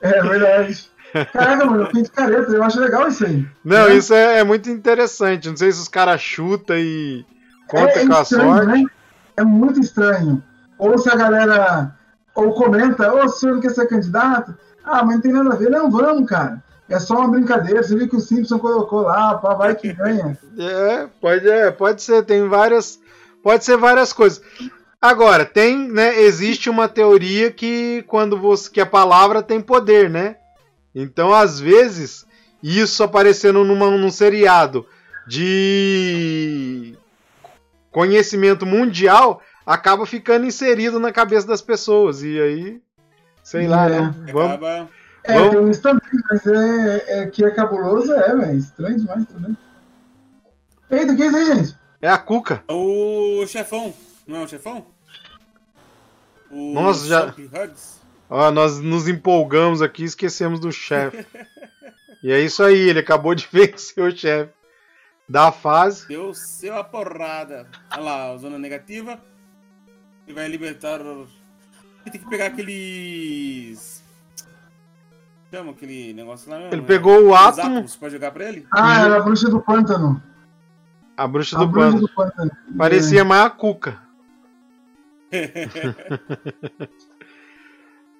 [0.00, 0.90] É verdade.
[1.32, 3.46] Caraca, mano, eu fiz careta, eu acho legal isso aí.
[3.64, 3.94] Não, Né?
[3.94, 5.48] isso é, é muito interessante.
[5.48, 7.24] Não sei se os caras chutam e
[7.68, 8.66] conta é, com a estranho, sorte.
[8.66, 8.84] né?
[9.36, 10.42] É muito estranho.
[10.78, 11.94] Ou se a galera
[12.34, 14.54] ou comenta, ô, o senhor não quer ser candidato?
[14.84, 15.70] Ah, mas não tem nada a ver.
[15.70, 16.62] Não, vamos, cara.
[16.94, 17.82] É só uma brincadeira.
[17.82, 20.38] Você viu que o Simpson colocou lá, pá, vai que ganha.
[20.58, 23.00] É, pode, é, pode ser, tem várias.
[23.42, 24.40] Pode ser várias coisas.
[25.02, 26.20] Agora, tem, né?
[26.22, 28.70] Existe uma teoria que quando você.
[28.70, 30.36] que a palavra tem poder, né?
[30.94, 32.24] Então, às vezes,
[32.62, 34.86] isso aparecendo numa, num seriado
[35.26, 36.94] de
[37.90, 42.22] conhecimento mundial acaba ficando inserido na cabeça das pessoas.
[42.22, 42.80] E aí,
[43.42, 44.00] sei lá, É.
[44.00, 44.14] né?
[44.32, 44.88] Vamos, Acaba.
[45.24, 45.50] É, Bom.
[45.50, 48.58] tem isso também, mas é, é que é cabuloso, é, velho.
[48.58, 49.56] Estranho demais também.
[50.90, 51.76] Eita, que é isso aí, gente?
[52.02, 52.62] é a Cuca.
[52.68, 53.94] O chefão.
[54.26, 54.86] Não é o chefão?
[56.50, 57.34] O Nossa, já-.
[58.28, 61.26] Ó, nós nos empolgamos aqui e esquecemos do chefe.
[62.22, 64.52] e é isso aí, ele acabou de vencer o chefe
[65.26, 66.06] da fase.
[66.06, 67.66] Deu seu a porrada.
[67.92, 69.18] Olha lá, zona negativa.
[70.26, 71.00] E vai libertar.
[71.00, 71.26] o-
[72.04, 74.03] Tem que pegar aqueles.
[75.54, 76.72] Chama aquele negócio lá mesmo?
[76.74, 76.84] Ele é?
[76.84, 78.66] pegou o átomo, átomos pra jogar pra ele?
[78.72, 80.20] Ah, era a bruxa do pântano.
[81.16, 82.00] a bruxa A do bruxa pano.
[82.00, 82.50] do pântano.
[82.76, 83.98] Parecia mais a Cuca.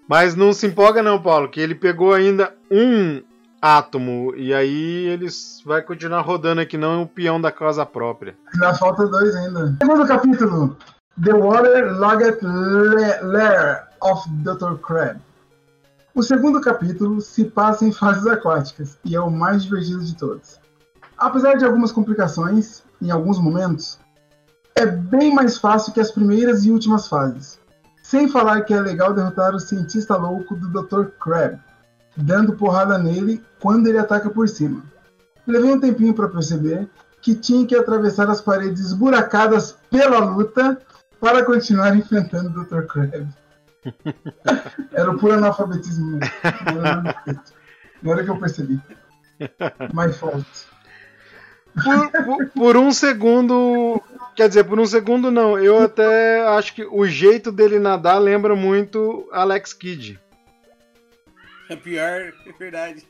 [0.09, 3.23] Mas não se empolga não, Paulo, que ele pegou ainda um
[3.61, 8.37] átomo e aí eles vai continuar rodando aqui não o peão da casa própria.
[8.53, 9.75] Ainda falta dois ainda.
[9.81, 10.77] Segundo capítulo:
[11.25, 14.75] The Water-Logged La- Lair of Dr.
[14.83, 15.19] Crab.
[16.17, 20.61] O segundo capítulo se passa em fases aquáticas e é o mais divertido de todos.
[21.19, 23.99] Apesar de algumas complicações, em alguns momentos,
[24.77, 27.59] é bem mais fácil que as primeiras e últimas fases.
[28.01, 31.07] Sem falar que é legal derrotar o cientista louco do Dr.
[31.19, 31.59] Crab,
[32.17, 34.85] dando porrada nele quando ele ataca por cima.
[35.45, 36.89] Levei um tempinho para perceber
[37.21, 40.81] que tinha que atravessar as paredes esburacadas pela luta
[41.19, 42.87] para continuar enfrentando o Dr.
[42.87, 43.27] Crab.
[44.93, 46.19] Era o puro analfabetismo.
[48.03, 48.81] Na hora que eu percebi.
[49.93, 50.47] My fault.
[51.83, 54.01] Por, por- por um segundo,
[54.37, 58.55] quer dizer, por um segundo não, eu até acho que o jeito dele nadar lembra
[58.55, 60.21] muito Alex Kidd.
[61.69, 63.05] É pior, é verdade.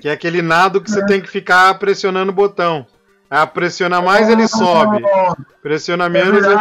[0.00, 2.84] Que é aquele nado que você tem que ficar pressionando o botão.
[3.28, 5.04] Ah, pressiona mais, ele sobe.
[5.04, 6.56] Oh, Pressiona é menos, ele...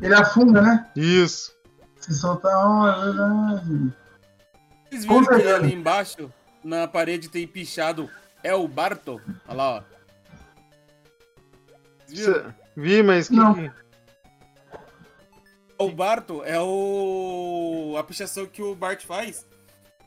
[0.00, 0.90] Ele afunda, né?
[0.94, 1.54] Isso.
[2.00, 3.92] Se soltar, oh, é verdade.
[4.90, 5.56] Vocês Com viram que certeza.
[5.56, 6.32] ali embaixo,
[6.62, 8.08] na parede, tem pichado
[8.42, 9.20] É o Barto?
[9.48, 9.82] Olha lá, ó.
[12.06, 12.34] Vocês viram?
[12.44, 13.34] Cê- Vi, mas que...
[13.34, 13.72] Não.
[15.78, 19.46] O Barto é o a pichação que o Bart faz.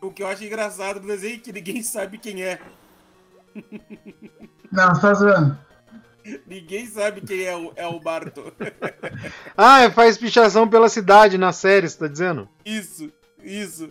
[0.02, 2.60] O que eu acho engraçado do desenho é que ninguém sabe quem é.
[4.72, 5.60] Não, você tá zoando.
[6.48, 8.54] Ninguém sabe quem é o, é o Barto.
[9.58, 12.48] Ah, é, faz pichação pela cidade na série, você tá dizendo?
[12.66, 13.12] Isso,
[13.44, 13.90] isso.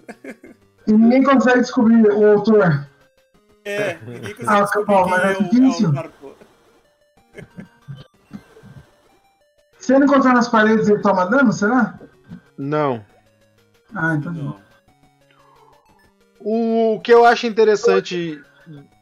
[0.87, 2.87] E ninguém consegue descobrir o autor.
[3.65, 5.89] É, ninguém consegue Ah, descobrir Paulo, quem mas é é, o, é difícil.
[5.89, 6.37] o Barto.
[9.79, 11.99] Se ele encontrar nas paredes, ele toma dano, será?
[12.57, 13.05] Não.
[13.95, 14.35] Ah, então.
[14.35, 14.41] tá.
[14.43, 14.69] Não.
[16.41, 18.41] O que eu acho interessante,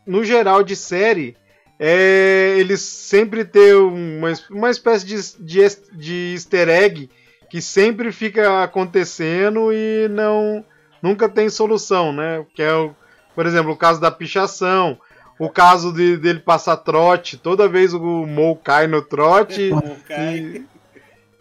[0.06, 1.36] no geral, de série,
[1.78, 5.60] é eles sempre ter uma, uma espécie de, de,
[5.92, 7.10] de easter egg
[7.50, 10.64] que sempre fica acontecendo e não
[11.02, 12.44] nunca tem solução, né?
[12.54, 12.94] Que é, o,
[13.34, 14.98] por exemplo, o caso da pichação,
[15.38, 19.70] o caso de, dele passar trote, toda vez o Mo cai no trote.
[20.10, 20.64] E-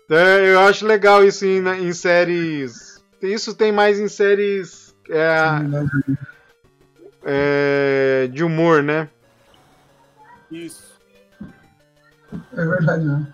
[0.08, 3.04] é, eu acho legal isso em, em séries.
[3.20, 5.36] Isso tem mais em séries é,
[7.26, 9.10] é, de humor, né?
[10.56, 10.96] Isso.
[12.54, 13.28] É verdade, né?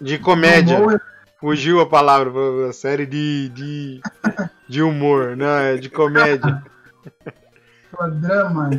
[0.00, 0.76] De comédia.
[0.76, 4.00] É- Fugiu a palavra, a série de, de,
[4.66, 5.76] de humor, né?
[5.76, 6.64] De comédia.
[7.92, 8.70] Fala, drama.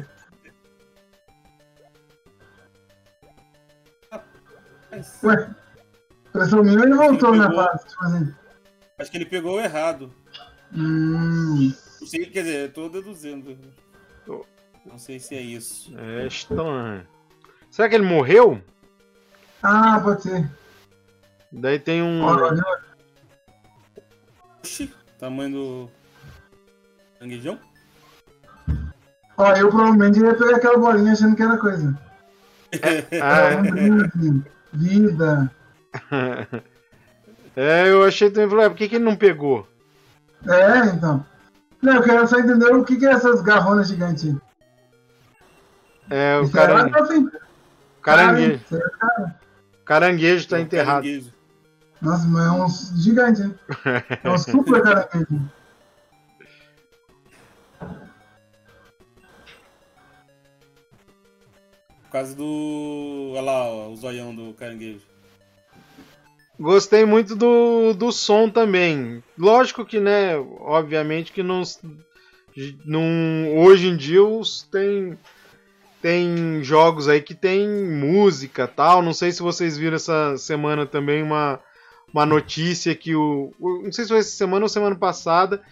[5.23, 5.49] Ué,
[6.31, 7.85] presumindo ele voltou na fase.
[7.87, 8.35] Tipo assim.
[8.97, 10.11] Acho que ele pegou errado.
[10.73, 11.71] Hum,
[12.01, 13.55] Não sei, quer dizer, eu tô deduzindo.
[14.85, 15.93] Não sei se é isso.
[15.99, 17.05] É estranho.
[17.75, 18.61] Será que ele morreu?
[19.61, 20.49] ah, pode ser.
[21.51, 22.23] Daí tem um.
[22.23, 22.63] Olha,
[24.63, 25.89] Oxi, tamanho do.
[27.19, 27.59] Canguejão?
[29.35, 31.99] Ó, eu provavelmente ia pegar aquela bolinha achando que era coisa.
[33.21, 33.59] Ah,
[34.71, 35.51] Vida, vida.
[37.57, 38.49] é, eu achei também.
[38.49, 39.67] Falei, "Ah, por que, que ele não pegou?
[40.47, 41.25] É, então.
[41.81, 44.33] Não, eu quero só entender o que, que é essas garronas gigantes.
[46.09, 47.44] É, o Isso é carangue...
[48.05, 48.61] caranguejo.
[48.71, 49.39] É cara.
[49.83, 51.03] Caranguejo tá enterrado.
[51.03, 51.33] Caranguejo.
[52.01, 53.55] Nossa, mas é um gigante, hein?
[54.23, 55.51] É um super caranguejo.
[62.03, 63.31] Por causa do.
[63.33, 65.01] Olha lá, ó, o zoião do caranguejo.
[66.57, 69.21] Gostei muito do, do som também.
[69.37, 71.63] Lógico que, né, obviamente que não,
[72.85, 75.17] não hoje em dia os tem
[76.05, 79.01] tem jogos aí que tem música, tal.
[79.01, 81.59] Não sei se vocês viram essa semana também uma
[82.13, 85.63] uma notícia que o, não sei se foi essa semana ou semana passada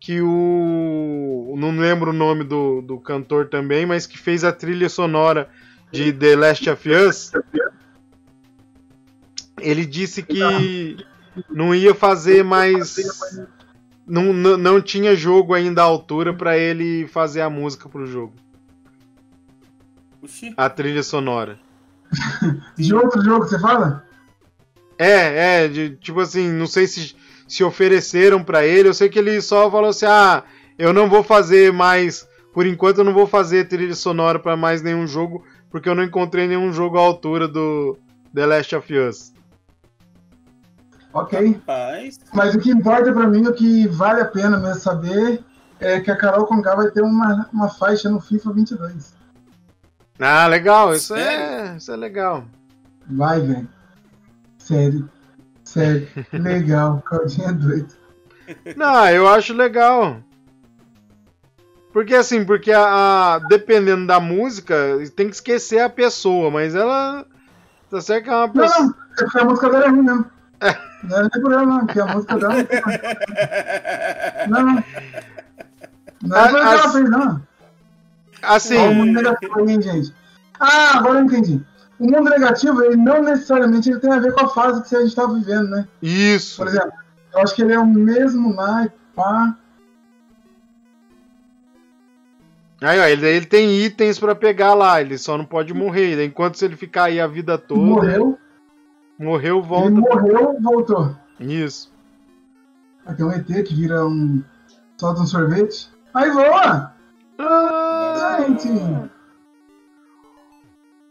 [0.00, 4.88] que o não lembro o nome do, do cantor também, mas que fez a trilha
[4.88, 5.48] sonora
[5.92, 7.30] de The Last of Us.
[9.60, 10.96] Ele disse que
[11.48, 12.96] não ia fazer mais.
[14.04, 18.34] Não, não, não tinha jogo ainda à altura pra ele fazer a música pro jogo.
[20.26, 20.54] Oxi.
[20.56, 21.58] A trilha sonora.
[22.76, 24.04] De outro jogo, você fala?
[24.98, 27.14] É, é, de- tipo assim, não sei se,
[27.46, 28.88] se ofereceram pra ele.
[28.88, 30.42] Eu sei que ele só falou assim: ah,
[30.78, 32.26] eu não vou fazer mais.
[32.54, 36.02] Por enquanto eu não vou fazer trilha sonora pra mais nenhum jogo, porque eu não
[36.02, 37.98] encontrei nenhum jogo à altura do
[38.34, 39.32] The Last of Us.
[41.12, 41.38] Ok.
[41.52, 42.18] Rapaz.
[42.32, 45.42] Mas o que importa pra mim, o que vale a pena mesmo saber,
[45.78, 49.14] é que a Carol Conká vai ter uma, uma faixa no FIFA 22.
[50.18, 52.44] Ah, legal, isso é, isso é legal.
[53.08, 53.68] Vai, velho.
[54.58, 55.10] Sério.
[55.62, 56.08] Sério.
[56.32, 57.02] Legal.
[57.04, 57.92] Claudinha é doido.
[58.76, 60.18] Não, eu acho legal.
[61.92, 64.74] Porque assim, porque a, a- dependendo da música,
[65.16, 67.24] tem que esquecer a pessoa, mas ela
[67.90, 68.86] tá certo que é uma Não, pessoa.
[68.86, 68.94] não.
[69.18, 70.26] É porque a música dela é ruim mesmo.
[71.04, 71.86] Não é por ela, não.
[71.86, 72.54] Porque a música dela
[74.48, 74.62] não.
[74.62, 74.84] Não, não.
[76.22, 77.42] Não é por A- ela as- fez, não.
[78.46, 80.14] Assim, Ó, o mundo negativo aí, gente.
[80.58, 81.60] Ah, agora eu entendi.
[81.98, 85.00] O mundo negativo, ele não necessariamente ele tem a ver com a fase que a
[85.02, 85.88] gente tá vivendo, né?
[86.02, 86.56] isso.
[86.58, 86.92] Por exemplo,
[87.32, 89.56] eu acho que ele é o mesmo naipe, pá.
[92.82, 96.22] Aí, ó, ele, ele tem itens pra pegar lá, ele só não pode morrer.
[96.24, 98.38] Enquanto se ele ficar aí a vida toda, Morreu,
[99.18, 99.90] morreu, ele volta.
[99.90, 101.16] morreu, voltou.
[101.40, 101.90] Isso.
[103.06, 104.42] Aí tem um ET que vira um.
[104.98, 105.88] solta um sorvete.
[106.12, 106.92] Aí voa!
[107.38, 108.68] Ah, Gente!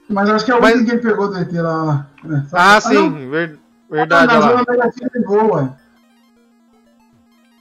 [0.10, 2.08] Mas acho que é o Mas- item que ele pegou do ET lá.
[2.24, 2.48] né?
[2.54, 2.82] Ah, não.
[2.82, 3.60] sim, ver-
[3.92, 4.28] Ah, verdade.
[4.28, 4.52] na olha lá.
[4.52, 5.78] zona negativa ele voa.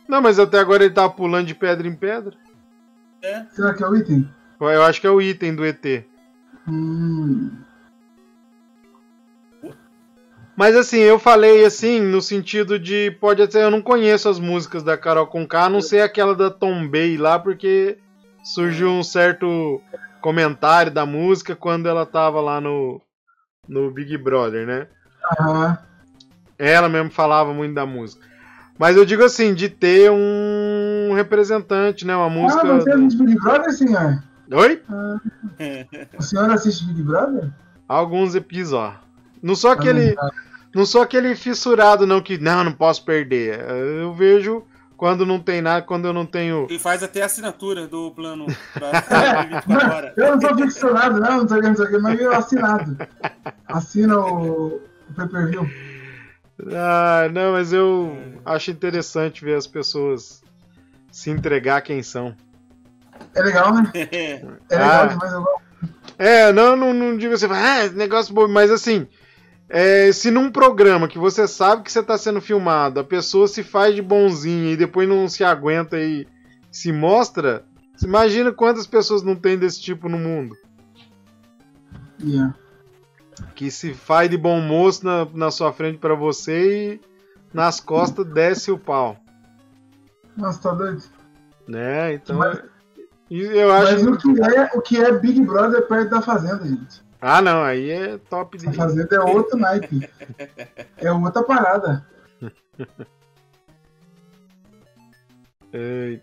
[0.08, 2.34] Não, mas até agora ele tava pulando de pedra em pedra.
[3.22, 3.44] É.
[3.52, 4.28] Será que é o item?
[4.60, 6.04] Eu acho que é o item do ET.
[6.68, 7.50] Hum.
[10.56, 13.10] Mas assim, eu falei assim, no sentido de.
[13.20, 13.64] Pode até.
[13.64, 17.38] Eu não conheço as músicas da Carol Conká, a não sei aquela da Tombay lá,
[17.38, 17.98] porque
[18.44, 19.80] surgiu um certo
[20.20, 23.00] comentário da música quando ela tava lá no,
[23.68, 24.86] no Big Brother, né?
[25.38, 25.78] Ah,
[26.58, 28.24] Ela mesmo falava muito da música.
[28.78, 32.14] Mas eu digo assim, de ter um representante, né?
[32.14, 32.62] Uma música.
[32.62, 34.22] ah você assiste Big Brother, senhor?
[34.52, 34.82] Oi?
[36.18, 37.50] O senhor assiste Big Brother?
[37.88, 39.00] Alguns episódios.
[39.42, 40.14] Não sou aquele.
[40.18, 40.30] Ah,
[40.74, 43.60] Não sou aquele fissurado, não, que não, não posso perder.
[43.60, 44.64] Eu vejo
[44.96, 46.66] quando não tem nada, quando eu não tenho.
[46.68, 48.90] Ele faz até a assinatura do plano pra
[49.66, 50.12] 24 horas.
[50.16, 52.32] Eu não sou ficcionado, não, não sei o que, não sei o que, mas eu
[52.32, 52.96] assinado.
[53.66, 55.68] Assina o, o pay-per-view.
[56.72, 60.42] Ah, não, mas eu acho interessante ver as pessoas
[61.10, 62.34] se entregar quem são.
[63.34, 63.90] É legal, né?
[63.94, 64.32] É.
[64.70, 65.06] É legal Ah.
[65.06, 65.64] demais, eu gosto.
[66.16, 69.08] É, não, não, não digo assim, ah, negócio bom, mas assim,
[69.68, 73.62] é, se num programa que você sabe que você está sendo filmado, a pessoa se
[73.62, 76.26] faz de bonzinha e depois não se aguenta e
[76.70, 77.64] se mostra,
[77.96, 80.56] você imagina quantas pessoas não tem desse tipo no mundo.
[82.22, 82.54] Yeah.
[83.54, 87.00] Que se faz de bom moço na, na sua frente pra você e
[87.52, 89.16] nas costas desce o pau.
[90.36, 91.02] Nossa, tá doido.
[91.66, 92.14] Né?
[92.14, 92.36] Então.
[92.36, 92.62] Mas-
[93.30, 93.92] eu acho.
[93.92, 97.03] Mas o que, é, o que é Big Brother perto da Fazenda, gente?
[97.26, 98.68] Ah, não, aí é top de.
[98.68, 100.06] A Fazenda é outro naipe.
[100.98, 102.06] É outra parada.
[105.76, 106.20] É.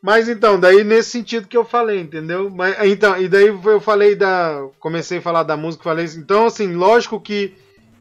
[0.00, 2.48] Mas então, daí nesse sentido que eu falei, entendeu?
[2.48, 4.68] Mas, então, e daí eu falei da.
[4.78, 6.20] Comecei a falar da música, falei assim.
[6.20, 7.56] Então, assim, lógico que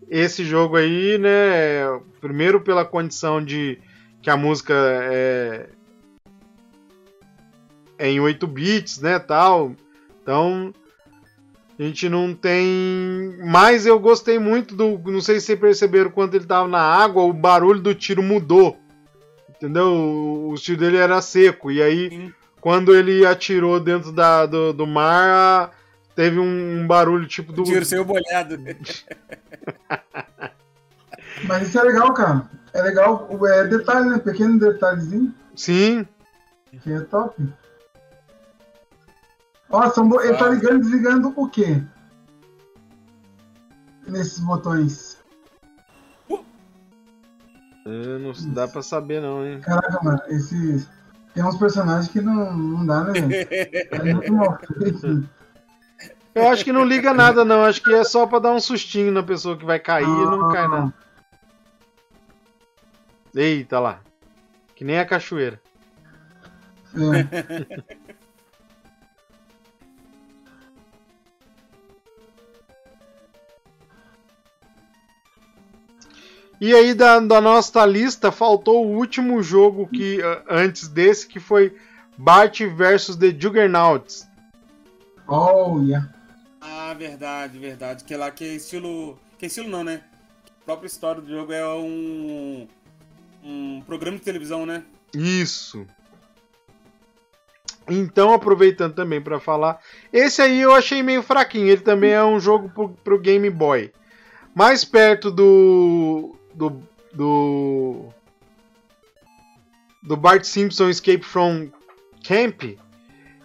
[0.07, 1.99] esse jogo aí, né?
[2.21, 3.79] Primeiro pela condição de
[4.21, 5.69] que a música é.
[7.97, 9.17] É em 8 bits, né?
[9.17, 9.75] Tal.
[10.21, 10.71] Então.
[11.79, 13.37] A gente não tem.
[13.45, 14.99] Mas eu gostei muito do.
[15.09, 18.77] Não sei se vocês perceberam quando ele tava na água, o barulho do tiro mudou.
[19.49, 19.87] Entendeu?
[19.87, 21.71] O, o tiro dele era seco.
[21.71, 22.33] E aí, Sim.
[22.59, 25.71] quando ele atirou dentro da, do, do mar,
[26.13, 27.61] teve um, um barulho tipo do.
[27.61, 28.57] O tiro saiu bolhado.
[31.47, 32.49] Mas isso é legal, cara.
[32.73, 33.29] É legal.
[33.47, 34.17] É detalhe, né?
[34.17, 35.33] Pequeno detalhezinho.
[35.55, 36.05] Sim.
[36.83, 37.41] Que é top.
[39.69, 41.81] Ó, são bo- ele tá ligando e desligando o quê?
[44.07, 45.17] Nesses botões.
[47.85, 49.61] É, não dá pra saber, não, hein?
[49.61, 50.87] Caraca, mano, esses.
[51.33, 53.47] Tem uns personagens que não, não dá, né, velho?
[53.91, 54.57] É muito mal.
[56.33, 57.63] Eu acho que não liga nada, não.
[57.63, 60.51] Acho que é só pra dar um sustinho na pessoa que vai cair e não
[60.51, 60.93] cai, não.
[63.35, 63.99] Eita lá.
[64.75, 65.61] Que nem a cachoeira.
[66.95, 67.97] É.
[76.61, 81.75] E aí, da, da nossa lista, faltou o último jogo que antes desse, que foi
[82.17, 84.27] Bart vs The Juggernauts.
[85.25, 86.09] Oh, yeah.
[86.59, 88.03] Ah, verdade, verdade.
[88.03, 89.17] Que lá que é estilo.
[89.37, 90.01] Que é estilo não, né?
[90.61, 92.67] A própria história do jogo é um.
[93.41, 94.83] Um programa de televisão, né?
[95.13, 95.85] Isso.
[97.87, 99.79] Então, aproveitando também para falar,
[100.11, 101.67] esse aí eu achei meio fraquinho.
[101.67, 103.93] Ele também é um jogo pro, pro Game Boy.
[104.53, 106.83] Mais perto do do
[107.13, 108.09] do
[110.03, 111.69] do Bart Simpson Escape from
[112.23, 112.63] Camp,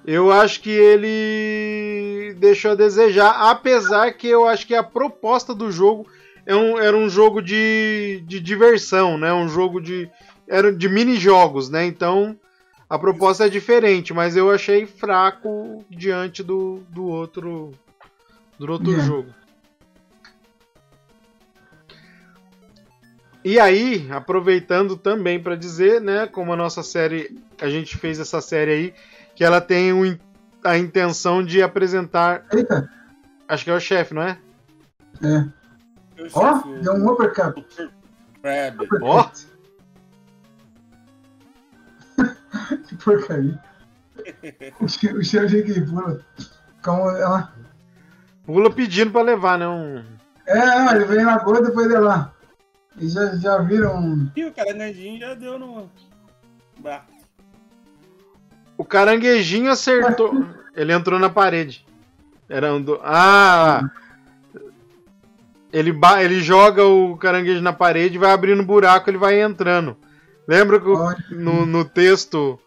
[0.05, 5.71] eu acho que ele deixou a desejar, apesar que eu acho que a proposta do
[5.71, 6.07] jogo
[6.47, 9.33] é um, era um jogo de, de diversão, né?
[9.33, 10.11] Um jogo de
[10.47, 11.87] era de mini jogos, né?
[11.87, 12.37] Então
[12.91, 17.73] a proposta é diferente, mas eu achei fraco diante do, do outro
[18.59, 19.07] do outro Yeah.
[19.07, 19.44] jogo.
[23.45, 28.41] E aí, aproveitando também para dizer, né, como a nossa série, a gente fez essa
[28.41, 28.95] série aí,
[29.35, 30.19] que ela tem in-
[30.65, 32.89] a intenção de apresentar, Eita,
[33.47, 34.39] acho que é o chefe, não é?
[35.23, 35.45] é.
[36.33, 37.67] Ó, chefe, deu um uppercut.
[38.41, 38.79] Crab.
[39.03, 39.29] Ó.
[42.89, 43.59] que porcaria.
[44.81, 46.21] O che- O chefe que pula.
[46.83, 47.53] Como ela.
[48.47, 49.67] Pula pedindo para levar, né?
[49.69, 50.03] Um...
[50.47, 52.33] É, ele vem na cor depois de lá.
[52.97, 54.31] E já, já viram.
[54.37, 55.91] E o caranguejinho já deu no.
[56.79, 57.05] Bah.
[58.77, 60.33] O caranguejinho acertou.
[60.77, 61.87] Ele entrou na parede.
[62.49, 63.01] Era um do...
[63.03, 63.89] Ah!
[65.73, 66.23] Ele, ba...
[66.23, 69.97] ele joga o caranguejo na parede, vai abrindo buraco, ele vai entrando.
[70.47, 72.59] Lembra que o- no, no texto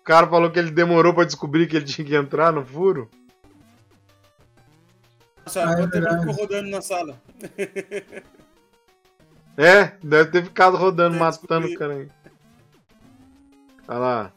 [0.00, 3.08] o cara falou que ele demorou pra descobrir que ele tinha que entrar no furo?
[5.44, 7.20] Nossa, Ah, é quanto tempo ficou rodando na sala?
[9.62, 12.10] É, deve ter ficado rodando, É, matando o caranguejo.
[13.88, 14.32] Olha lá.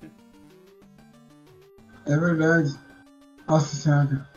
[2.05, 2.75] É verdade.
[3.47, 4.27] Nossa senhora.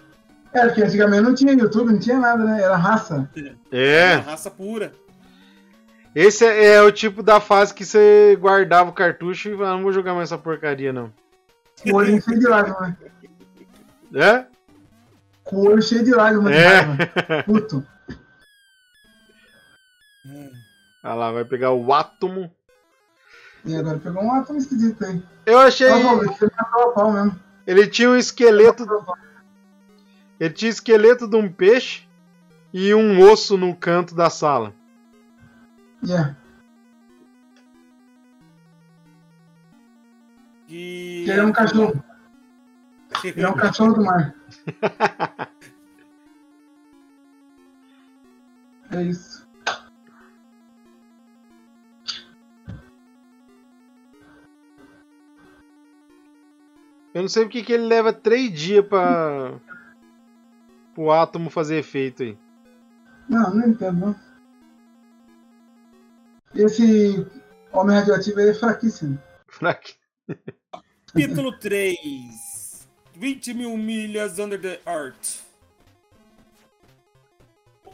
[0.53, 2.63] É, porque antigamente não tinha YouTube, não tinha nada, né?
[2.63, 3.29] Era raça.
[3.73, 4.93] É, Uma raça pura.
[6.15, 9.83] esse é, é o tipo da fase que você guardava o cartucho e falava, não
[9.83, 11.13] vou jogar mais essa porcaria não.
[11.83, 12.95] Com o olho cheio de lágrimas,
[14.11, 14.23] né?
[14.23, 14.47] É?
[15.45, 16.53] Com o olho cheio de lágrimas.
[16.53, 16.69] de É.
[16.81, 16.97] raiva.
[17.45, 17.85] Puto.
[21.07, 22.51] Olha lá, vai pegar o átomo.
[23.65, 25.23] E agora pegou um átomo esquisito aí.
[25.47, 25.89] Eu achei.
[25.89, 27.41] Tá bom, ele matou a pau mesmo.
[27.65, 28.85] Ele tinha um esqueleto.
[30.41, 32.03] Ele tinha esqueleto de um peixe
[32.73, 34.75] e um osso no canto da sala.
[36.05, 36.37] Yeah.
[40.67, 42.05] Que ele é um cachorro.
[43.23, 44.35] Ele é um cachorro do mar.
[48.89, 49.46] É isso.
[57.17, 59.59] Eu não sei porque que ele leva três dias pra.
[60.95, 62.39] pro átomo fazer efeito aí.
[63.27, 64.17] Não, não entendo, não.
[66.55, 67.27] Esse
[67.73, 69.19] homem radioativo aí é fraquíssimo.
[69.49, 69.95] Fraque.
[71.07, 72.87] Capítulo 3.
[73.15, 75.41] 20 mil milhas under the earth.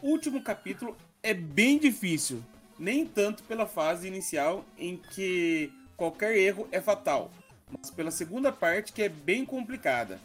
[0.03, 2.43] O último capítulo é bem difícil.
[2.77, 7.31] Nem tanto pela fase inicial em que qualquer erro é fatal,
[7.77, 10.21] mas pela segunda parte que é bem complicada.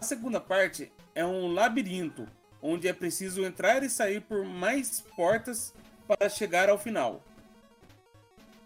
[0.00, 2.28] A segunda parte é um labirinto,
[2.60, 5.72] onde é preciso entrar e sair por mais portas
[6.06, 7.22] para chegar ao final.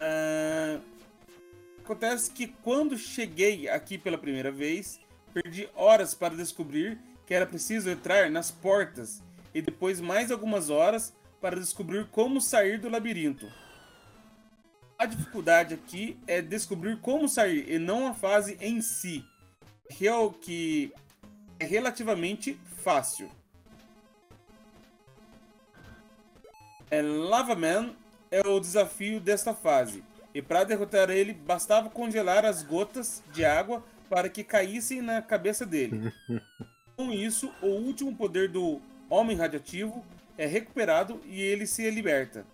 [0.00, 0.80] Ah,
[1.88, 5.00] Acontece que quando cheguei aqui pela primeira vez,
[5.32, 9.22] perdi horas para descobrir que era preciso entrar nas portas
[9.54, 13.50] e depois mais algumas horas para descobrir como sair do labirinto.
[14.98, 19.24] A dificuldade aqui é descobrir como sair e não a fase em si,
[19.88, 20.92] real que
[21.60, 23.30] é relativamente fácil.
[26.90, 27.94] É, Lava Man
[28.28, 30.02] é o desafio desta fase,
[30.34, 35.64] e para derrotar ele bastava congelar as gotas de água para que caíssem na cabeça
[35.64, 36.12] dele.
[36.96, 40.04] Com isso, o último poder do Homem Radioativo
[40.36, 42.44] é recuperado e ele se liberta.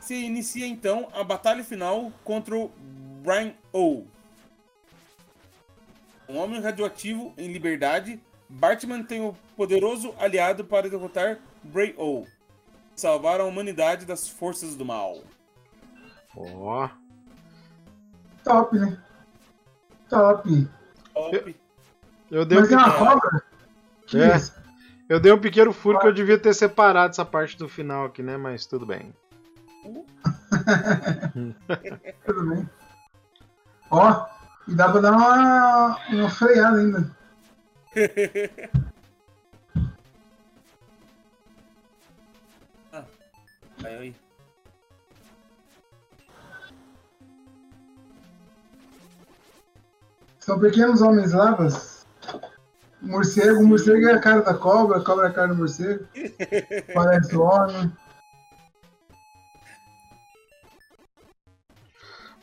[0.00, 2.70] Se inicia então a batalha final contra o
[3.22, 4.04] Brian O.
[6.28, 12.26] Um homem radioativo em liberdade, Bartman tem o poderoso aliado para derrotar Bray O.
[12.96, 15.22] Salvar a humanidade das forças do mal.
[16.36, 16.88] Ó.
[18.44, 18.98] Top, né?
[20.08, 20.68] Top.
[21.12, 21.56] Top.
[22.30, 23.42] Eu dei um Mas é uma cobra?
[24.06, 24.36] Que É.
[24.36, 24.54] isso?
[25.08, 28.22] eu dei um pequeno furo que eu devia ter separado essa parte do final aqui,
[28.22, 28.36] né?
[28.36, 29.12] Mas tudo bem.
[32.26, 32.68] Tudo bem.
[33.90, 34.26] Ó,
[34.68, 37.10] e dá pra dar uma, uma freada ainda.
[43.82, 44.14] Aí, aí.
[50.38, 52.04] São pequenos homens lavas.
[53.00, 56.06] Morcego, morcego é a cara da cobra, cobra é a cara do morcego.
[56.92, 57.90] Parece o homem.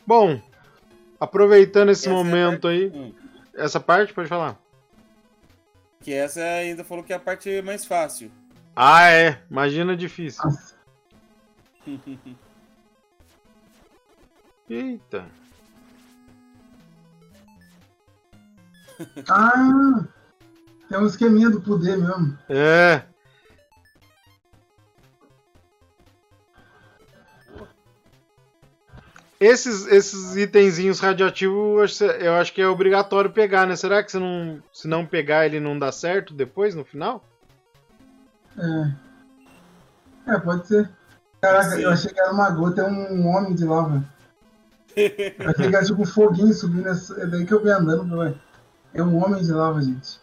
[0.08, 0.40] Bom,
[1.20, 3.12] aproveitando esse Essa é momento parte- aí, Hum.
[3.54, 4.58] essa parte, pode falar.
[6.00, 8.32] Que essa ainda falou que é a parte mais fácil.
[8.74, 9.42] Ah, é.
[9.50, 10.42] Imagina difícil.
[10.42, 10.74] Nossa.
[14.70, 15.26] Eita.
[19.28, 20.04] Ah,
[20.88, 22.38] tem um esqueminha do poder mesmo.
[22.48, 23.02] É.
[29.40, 33.76] Esses, esses itenzinhos radioativos eu acho- que é obrigatório pegar, né?
[33.76, 37.22] Será que se não, se não pegar ele não dá certo depois, no final?
[38.58, 40.32] É.
[40.34, 40.90] É, pode ser.
[41.40, 41.82] Caraca, Sim.
[41.82, 44.02] eu achei que era uma gota, é um homem de lava.
[44.96, 46.88] Eu achei que era tipo um foguinho subindo.
[46.88, 48.34] essa- É daí que eu vi andando, ué.
[48.92, 50.18] É um homem de lava, gente.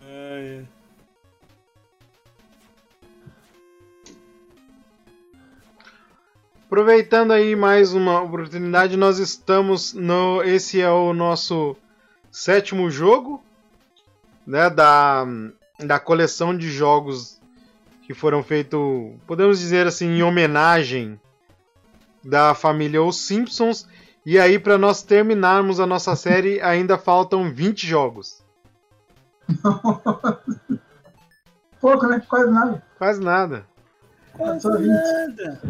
[0.00, 0.66] Ai,
[6.72, 10.42] Aproveitando aí mais uma oportunidade, nós estamos no.
[10.42, 11.76] Esse é o nosso
[12.30, 13.44] sétimo jogo,
[14.46, 14.70] né?
[14.70, 15.26] Da,
[15.78, 17.38] da coleção de jogos
[18.06, 18.80] que foram feitos,
[19.26, 21.20] podemos dizer assim, em homenagem
[22.24, 23.86] da família Os Simpsons.
[24.24, 28.42] E aí, para nós terminarmos a nossa série, ainda faltam 20 jogos.
[31.78, 32.22] Pouco, né?
[32.26, 32.82] Quase nada.
[32.96, 33.66] Quase nada.
[34.32, 35.60] Quase nada.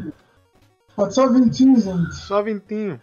[0.97, 2.15] Falta só 20, gente.
[2.15, 3.01] Só vintinho.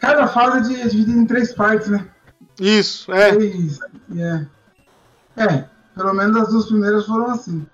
[0.00, 2.08] Cada fase é dividida em três partes, né?
[2.60, 3.32] Isso, é.
[3.34, 3.78] Três.
[4.16, 4.46] É.
[5.36, 7.66] É, pelo menos as duas primeiras foram assim.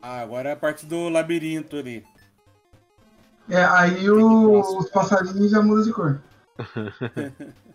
[0.00, 2.04] Ah, agora é a parte do labirinto ali.
[3.48, 6.20] É, aí o- os passarinhos já mudam de cor.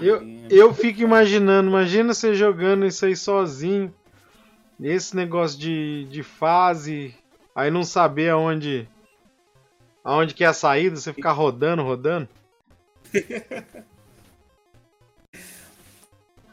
[0.00, 3.94] Eu, eu fico imaginando, imagina você jogando isso aí sozinho.
[4.80, 7.14] Esse negócio de, de fase,
[7.54, 8.88] aí não saber aonde.
[10.02, 12.28] aonde que é a saída, você ficar rodando, rodando.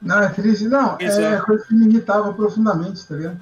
[0.01, 0.67] Não, é triste.
[0.67, 1.41] Não, Isso, é é.
[1.41, 3.39] coisa que me irritava profundamente, tá ligado?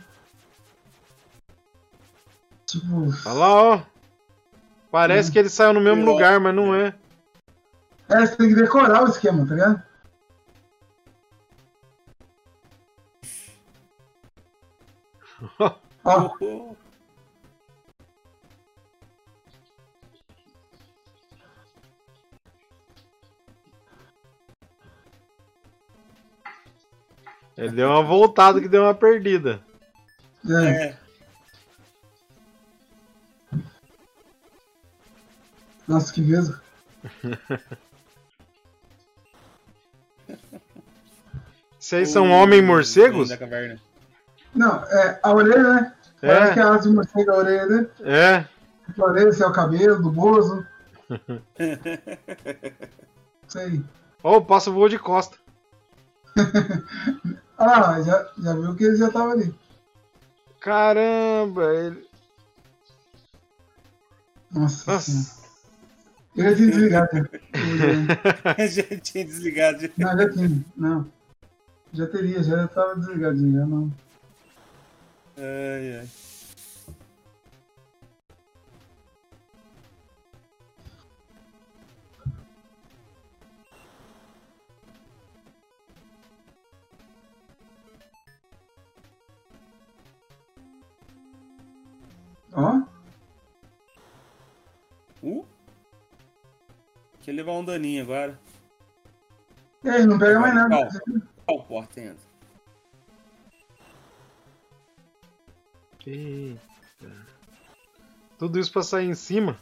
[2.66, 3.82] Tipo, Olha lá, ó.
[4.92, 6.94] Parece que ele saiu no mesmo lugar, mas não é.
[8.10, 9.84] É, você tem que decorar o esquema, tá ligado?
[16.04, 16.76] Ó.
[27.56, 29.62] Ele deu uma voltada que deu uma perdida.
[30.50, 30.88] É.
[30.88, 30.98] é.
[35.88, 36.60] Nossa, que mesmo.
[41.90, 43.30] Vocês são O- homens morcegos?
[43.30, 43.80] Da caverna.
[44.54, 45.94] Não, é a orelha, né?
[46.22, 46.28] É.
[46.28, 47.88] Parece que é a asa de morcego, a orelha, né?
[48.02, 48.46] É.
[48.96, 50.64] A orelha, esse é o cabelo do Bozo.
[53.48, 53.84] Isso aí.
[54.24, 55.36] Ó, o pássaro voou de costa.
[57.62, 59.54] Ah já, já viu que ele já tava ali.
[60.62, 62.08] Caramba, ele.
[64.50, 65.20] Nossa, senhora.
[65.20, 65.40] Nossa.
[66.38, 67.10] Eu já tinha desligado.
[67.16, 67.30] né?
[68.58, 69.90] Eu já- já tinha desligado.
[69.98, 70.66] Não, já tinha.
[70.78, 71.06] Não.
[71.94, 73.92] Já teria, já tava desligadinho, já não.
[75.38, 76.10] Ai, ai.
[92.54, 92.82] Ó,
[95.22, 95.46] Uh.
[97.28, 98.40] Eu levar um daninho agora.
[99.86, 100.90] aí, não pega mais nada.
[100.90, 101.29] Qual?
[101.70, 102.28] Porta entra?
[106.08, 106.60] Eita.
[108.40, 109.56] Tudo isso pra sair em cima?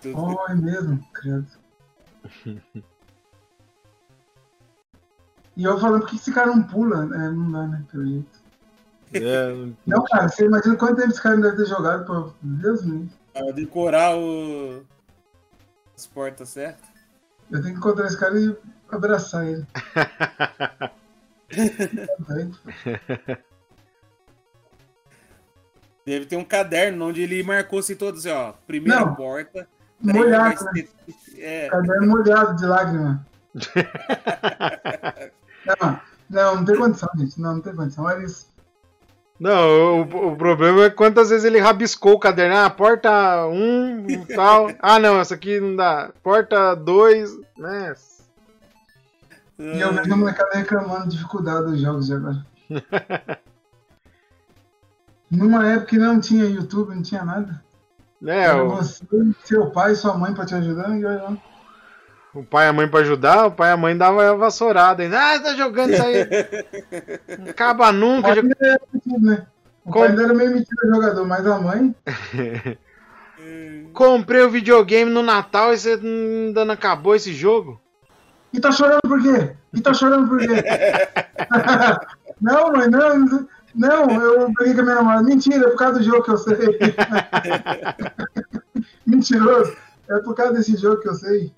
[0.00, 1.48] Tô- Ó, é mesmo, credo.
[5.56, 7.02] E eu falando, por que esse cara não pula?
[7.16, 8.40] É, não dá, né, pelo jeito.
[9.12, 9.48] É,
[9.84, 12.32] Não, cara, você imagina quanto tempo esse cara não deve ter jogado, pô.
[12.40, 13.16] Deus me livre.
[13.32, 14.84] Pra decorar o...
[15.96, 16.95] as portas certas.
[17.50, 18.56] Eu tenho que encontrar esse cara e
[18.90, 19.66] abraçar ele.
[19.94, 20.90] Tá?
[26.04, 28.52] Deve ter um caderno onde ele marcou assim todos, assim, ó.
[28.66, 29.14] Primeira Não.
[29.14, 29.68] porta.
[30.00, 30.86] Molhado, né?
[31.36, 33.26] É, Caderno molhado de lágrima.
[35.66, 37.40] Não, não, não tem condição, gente.
[37.40, 38.04] Não, não tem condição.
[38.04, 38.46] Olha isso.
[39.38, 42.56] Não, o, o problema é quantas vezes ele rabiscou o caderno.
[42.56, 44.70] Ah, porta 1 e tal.
[44.80, 46.10] Ah, não, essa aqui não dá.
[46.22, 47.94] Porta 2, né?
[49.58, 52.46] E eu vejo a molecada reclamando de dificuldade dos jogos de agora.
[55.30, 57.62] Numa época que não tinha YouTube, não tinha nada.
[58.24, 59.04] É, Era o, você,
[59.44, 60.96] seu pai e sua mãe pra te ajudar.
[60.96, 61.36] E olha lá.
[62.40, 65.02] O pai e a mãe pra ajudar, o pai e a mãe davam a vassourada
[65.02, 65.18] ainda.
[65.18, 66.22] Ah, tá jogando isso aí.
[67.50, 68.34] Acaba O nunca.
[68.42, 69.46] metido, né?
[69.84, 70.04] O Como?
[70.04, 71.94] pai ainda era meio metido a jogador, mas a mãe.
[73.92, 77.80] Comprei o videogame no Natal e você ainda não acabou esse jogo?
[78.52, 79.54] E tá chorando por quê?
[79.74, 80.46] E tá chorando por quê?
[82.40, 83.46] não, mãe, não.
[83.74, 85.22] Não, eu briguei com a minha namorada.
[85.22, 86.56] Mentira, é por causa do jogo que eu sei.
[89.06, 89.76] Mentiroso.
[90.08, 91.52] É por causa desse jogo que eu sei.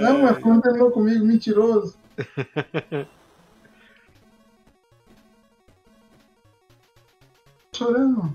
[0.00, 1.96] Não, mas como terminou comigo, mentiroso.
[7.74, 8.32] Chorando.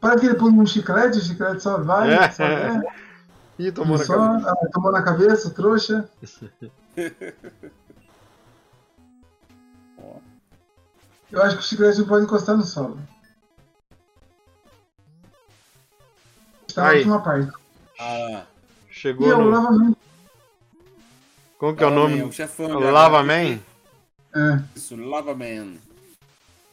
[0.00, 2.30] Parece que ele pôs um chiclete, o chiclete só vai, É.
[2.30, 2.42] só.
[3.58, 4.50] Ih, tomou na Só, cabeça.
[4.50, 6.08] ah, tomou na cabeça, trouxa.
[11.32, 12.98] Eu acho que o chiclete não pode encostar no solo.
[16.76, 16.98] Está na Aí.
[16.98, 17.50] última parte.
[17.98, 18.44] Ah,
[18.90, 19.48] E Chegou eu no.
[19.48, 19.96] lava muito.
[21.58, 22.22] Como que é o Lava Man, nome?
[22.24, 23.58] o chefão O já- Lava Man?
[24.34, 24.62] É.
[24.76, 25.76] Isso, Lava Man.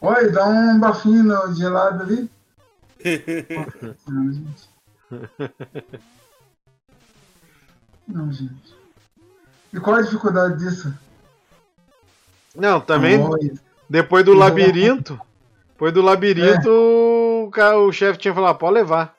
[0.02, 2.30] Olha, dá um bafinho no gelado ali.
[4.06, 4.68] Não, gente.
[8.06, 8.74] Não, gente.
[9.72, 10.92] E qual a dificuldade disso?
[12.54, 13.54] Não, também Olha,
[13.88, 15.18] depois do labirinto.
[15.70, 19.13] Depois do labirinto, o, ca- o chefe tinha falado, pode levar.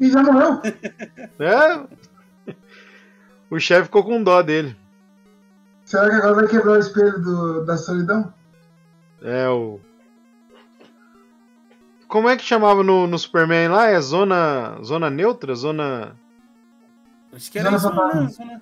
[0.00, 0.60] E já morreu.
[1.38, 2.54] É.
[3.50, 4.76] O chefe ficou com dó dele.
[5.84, 8.32] Será que agora vai quebrar o espelho do- da solidão?
[9.22, 9.78] É o.
[12.08, 13.86] Como é que chamava no, no Superman lá?
[13.86, 14.78] É zona.
[14.82, 15.54] Zona neutra?
[15.54, 16.16] Zona.
[17.32, 18.44] Acho que era Zona isso, Fantasma.
[18.46, 18.60] né?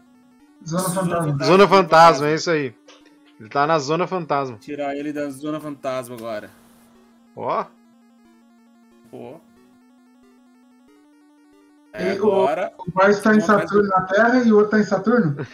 [0.67, 0.89] Zona...
[0.89, 1.45] Zona Zona fantasma.
[1.45, 2.75] Zona fantasma, é isso aí.
[3.41, 4.57] Ele tá na zona fantasma.
[4.59, 6.51] Tirar ele da Zona Fantasma agora.
[7.37, 7.65] Ó.
[9.11, 9.37] Pô.
[9.37, 9.54] E
[11.97, 12.73] É, o- agora.
[12.79, 15.37] O Mars está em Saturno na Terra e o outro está em Saturno?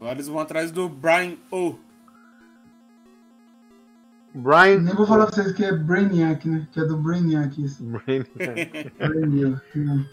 [0.00, 1.76] Agora eles vão atrás do Brian O.
[4.34, 4.80] Brian.
[4.80, 6.66] Nem vou falar pra vocês que é Brainiac, né?
[6.72, 7.84] Que é do Brainiac isso.
[7.84, 8.24] Brian.
[8.98, 9.62] Brainiac.
[9.78, 10.06] né?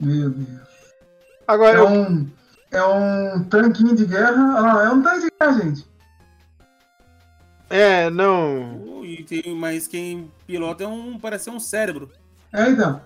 [0.00, 0.60] Meu Deus.
[1.46, 2.30] Agora, É eu, um,
[2.70, 4.54] é um tanquinho de guerra.
[4.62, 5.86] Olha lá, é um tanque de guerra, gente.
[7.72, 9.02] É, não.
[9.02, 11.18] E tem, mas quem pilota é um.
[11.18, 12.10] parece ser um cérebro.
[12.52, 13.00] É, então.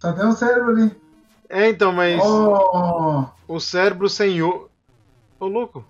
[0.00, 0.96] Só tem um cérebro ali.
[1.50, 4.70] É, então, mas Oh, o cérebro sem o.
[5.38, 5.84] Ô, louco.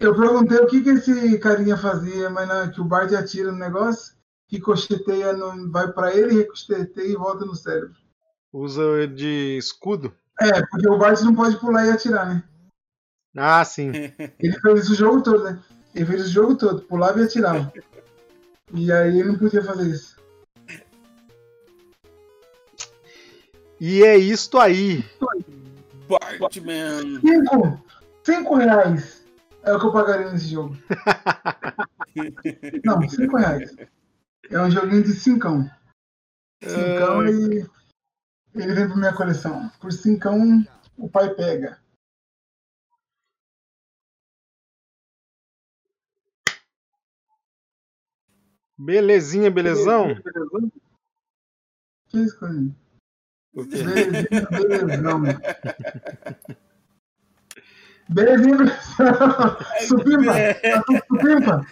[0.00, 3.58] eu perguntei o que, que esse carinha fazia, mas não, que o Bart atira no
[3.58, 4.16] negócio,
[4.50, 7.94] ricocheteia, no, vai pra ele, ricocheteia e volta no cérebro.
[8.52, 10.12] Usa de escudo?
[10.40, 12.42] É, porque o Bart não pode pular e atirar, né?
[13.36, 13.92] Ah, sim.
[14.40, 15.62] Ele fez isso o jogo todo, né?
[15.96, 17.72] Ele fez o jogo todo, pulava e atirava.
[18.74, 20.16] E aí ele não podia fazer isso.
[23.80, 25.02] E é isto aí.
[26.06, 27.18] Bartman.
[27.20, 27.82] Cinco!
[28.22, 29.24] Cinco reais
[29.62, 30.76] é o que eu pagaria nesse jogo.
[32.84, 33.74] Não, cinco reais.
[34.50, 35.70] É um joguinho de cincão.
[36.62, 37.32] Cincão Ai.
[37.32, 37.66] e
[38.54, 39.70] ele vem pra minha coleção.
[39.80, 40.62] Por cincão,
[40.98, 41.78] o pai pega.
[48.78, 50.14] Belezinha, belezão?
[52.08, 52.74] Que isso, Corinho?
[53.54, 53.82] O quê?
[53.82, 55.22] Belezinha, belezão.
[58.08, 58.76] Belezinha, belezão.
[59.88, 60.32] Supimpa.
[60.62, 61.66] Tá tudo supimpa?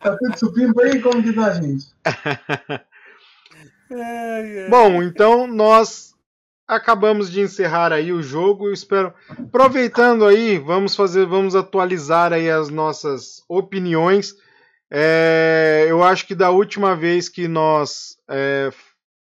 [0.00, 1.00] tá tudo supimpa aí?
[1.00, 1.94] Como que tá, gente?
[4.68, 6.13] Bom, então nós
[6.66, 8.68] acabamos de encerrar aí o jogo.
[8.68, 14.34] Eu espero, aproveitando aí, vamos fazer, vamos atualizar aí as nossas opiniões.
[14.90, 18.70] É, eu acho que da última vez que nós é,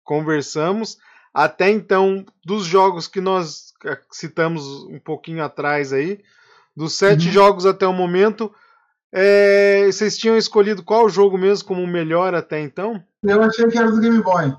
[0.03, 0.97] conversamos,
[1.33, 6.19] até então, dos jogos que nós eh, citamos um pouquinho atrás aí,
[6.75, 7.33] dos sete Uhum.
[7.33, 8.53] jogos até o momento,
[9.11, 13.01] é, vocês tinham escolhido qual jogo mesmo como o melhor até então?
[13.23, 14.53] Eu achei que era do Game Boy.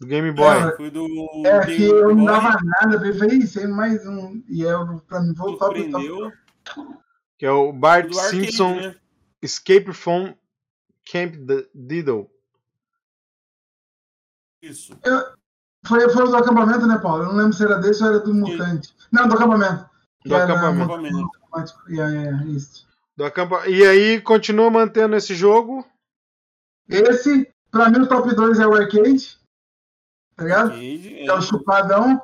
[0.00, 0.56] Do Game Boy.
[0.56, 1.06] É, Foi do.
[1.46, 3.18] É Game que eu não Boy, dava nada ele.
[3.18, 4.42] Falei, "Ih, tem mais um.
[4.48, 6.32] E eu, pra mim, voltar pro top.
[7.38, 8.96] Que é o Bart do arcade, Simpson né?
[9.42, 10.34] Escape from
[11.10, 11.34] Camp
[11.74, 12.30] Diddle.
[14.62, 14.96] Isso.
[15.86, 17.24] Foi, foi o do acampamento, né, Paulo?
[17.24, 18.94] Eu não lembro se era desse ou era do Mutante.
[19.12, 19.88] Não, do acampamento.
[20.24, 21.28] Do era acampamento.
[21.88, 22.88] E é, isso.
[23.16, 23.68] Do acampa...
[23.68, 25.86] E aí continua mantendo esse jogo.
[26.88, 29.38] Esse, pra mim, o top 2 é o arcade.
[30.36, 30.70] Tá ligado?
[30.72, 31.26] Arcade, é.
[31.26, 32.20] É o chupadão.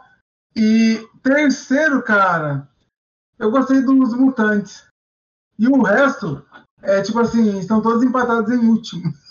[0.56, 2.68] E terceiro, cara,
[3.38, 4.84] eu gostei dos mutantes.
[5.58, 6.44] E o resto,
[6.82, 9.12] é tipo assim, estão todos empatados em último.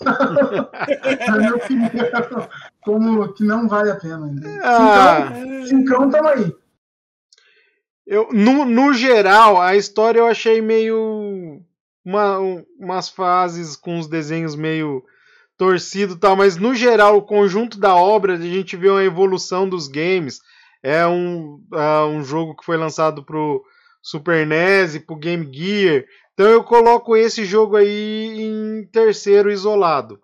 [1.28, 2.48] Na minha opinião,
[2.82, 4.18] como que não vale a pena.
[4.26, 4.60] Né?
[4.62, 6.56] Ah, Cincão, cincão, tamo aí.
[8.06, 11.60] eu, no, no geral, a história eu achei meio.
[12.04, 15.04] Uma, um- umas fases com os desenhos meio
[15.60, 19.68] torcido e tal, mas no geral, o conjunto da obra, a gente vê uma evolução
[19.68, 20.40] dos games.
[20.82, 23.62] É um, ah, um jogo que foi lançado pro
[24.00, 26.06] Super NES e pro Game Gear.
[26.32, 30.18] Então eu coloco esse jogo aí em terceiro isolado.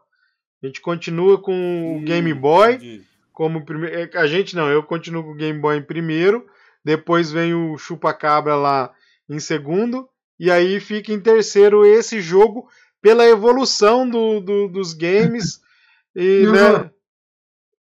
[0.62, 4.18] A gente continua com o Game Boy como primeiro.
[4.18, 6.46] A gente não, eu continuo com o Game Boy em primeiro,
[6.82, 8.90] depois vem o Chupa-Cabra lá
[9.28, 10.08] em segundo,
[10.40, 12.66] e aí fica em terceiro esse jogo
[13.02, 15.60] pela evolução do, do- dos games.
[16.18, 16.90] E, E o né,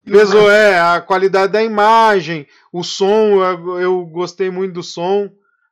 [0.04, 5.30] pesou, é, a qualidade da imagem, o som, eu, eu gostei muito do som,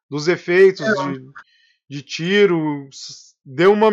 [0.09, 1.25] dos efeitos É, de,
[1.89, 2.89] de tiro,
[3.45, 3.91] deu uma,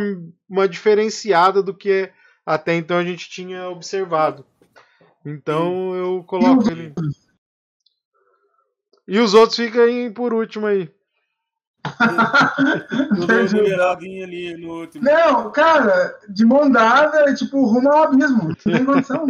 [0.49, 2.11] uma diferenciada do que
[2.45, 4.45] até então a gente tinha observado.
[5.25, 6.93] Então eu coloco ele.
[9.07, 10.93] E os outros ficam aí por último aí.
[14.23, 15.03] Ali no último.
[15.03, 18.49] Não, cara, de mão dada, é tipo rumo ao abismo.
[18.49, 19.27] Não tem condição.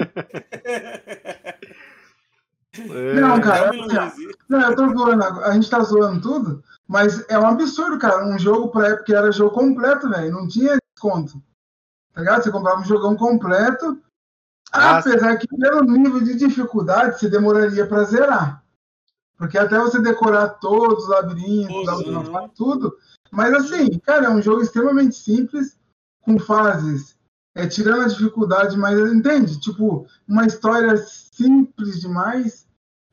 [2.77, 3.71] É, Não, cara.
[3.71, 4.27] Uma assim.
[4.49, 5.47] Não, eu tô zoando, agora.
[5.47, 8.25] a gente tá zoando tudo, mas é um absurdo, cara.
[8.25, 10.33] Um jogo pra época que era jogo completo, velho.
[10.33, 11.41] Não tinha desconto.
[12.13, 12.43] Tá ligado?
[12.43, 14.01] Você comprava um jogão completo.
[14.71, 18.61] Ah, apesar que pelo nível de dificuldade você demoraria pra zerar.
[19.37, 22.49] Porque até você decorar todos os labirintos, Uhum.
[22.55, 22.97] tudo.
[23.31, 25.77] Mas assim, cara, é um jogo extremamente simples,
[26.21, 27.15] com fases,
[27.53, 29.59] é, tirando a dificuldade, mas entende?
[29.59, 32.65] Tipo, uma história simples demais,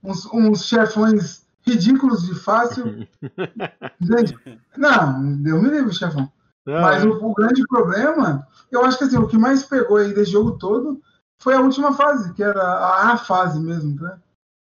[0.03, 3.07] uns, uns chefões ridículos de fácil.
[4.01, 4.37] entende?
[4.77, 6.31] Não, deu me livre, chefão.
[6.67, 7.07] não, Mas é.
[7.07, 10.53] o, o grande problema, eu acho que assim, o que mais pegou aí desse jogo
[10.53, 11.01] todo
[11.41, 14.19] foi a última fase, que era a, a fase mesmo, né?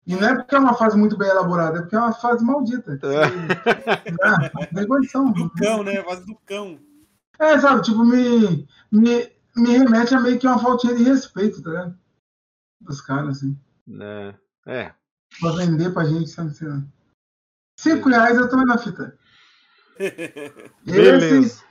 [0.09, 2.43] E não é porque é uma fase muito bem elaborada, é porque é uma fase
[2.43, 2.99] maldita.
[4.23, 5.31] Ah, não tem condição.
[5.31, 6.01] Do cão, né?
[6.03, 6.79] Fase do cão.
[7.37, 11.69] É, sabe, tipo, me, me, me remete a meio que uma faltinha de respeito, tá
[11.69, 11.99] ligado?
[12.81, 13.55] Dos caras, assim.
[14.01, 14.33] É,
[14.65, 14.93] é.
[15.39, 16.55] Pra vender pra gente, sabe?
[16.55, 16.81] Sei lá.
[17.79, 19.15] Cinco reais eu tô na fita.
[20.83, 21.37] Beleza.
[21.37, 21.63] Esse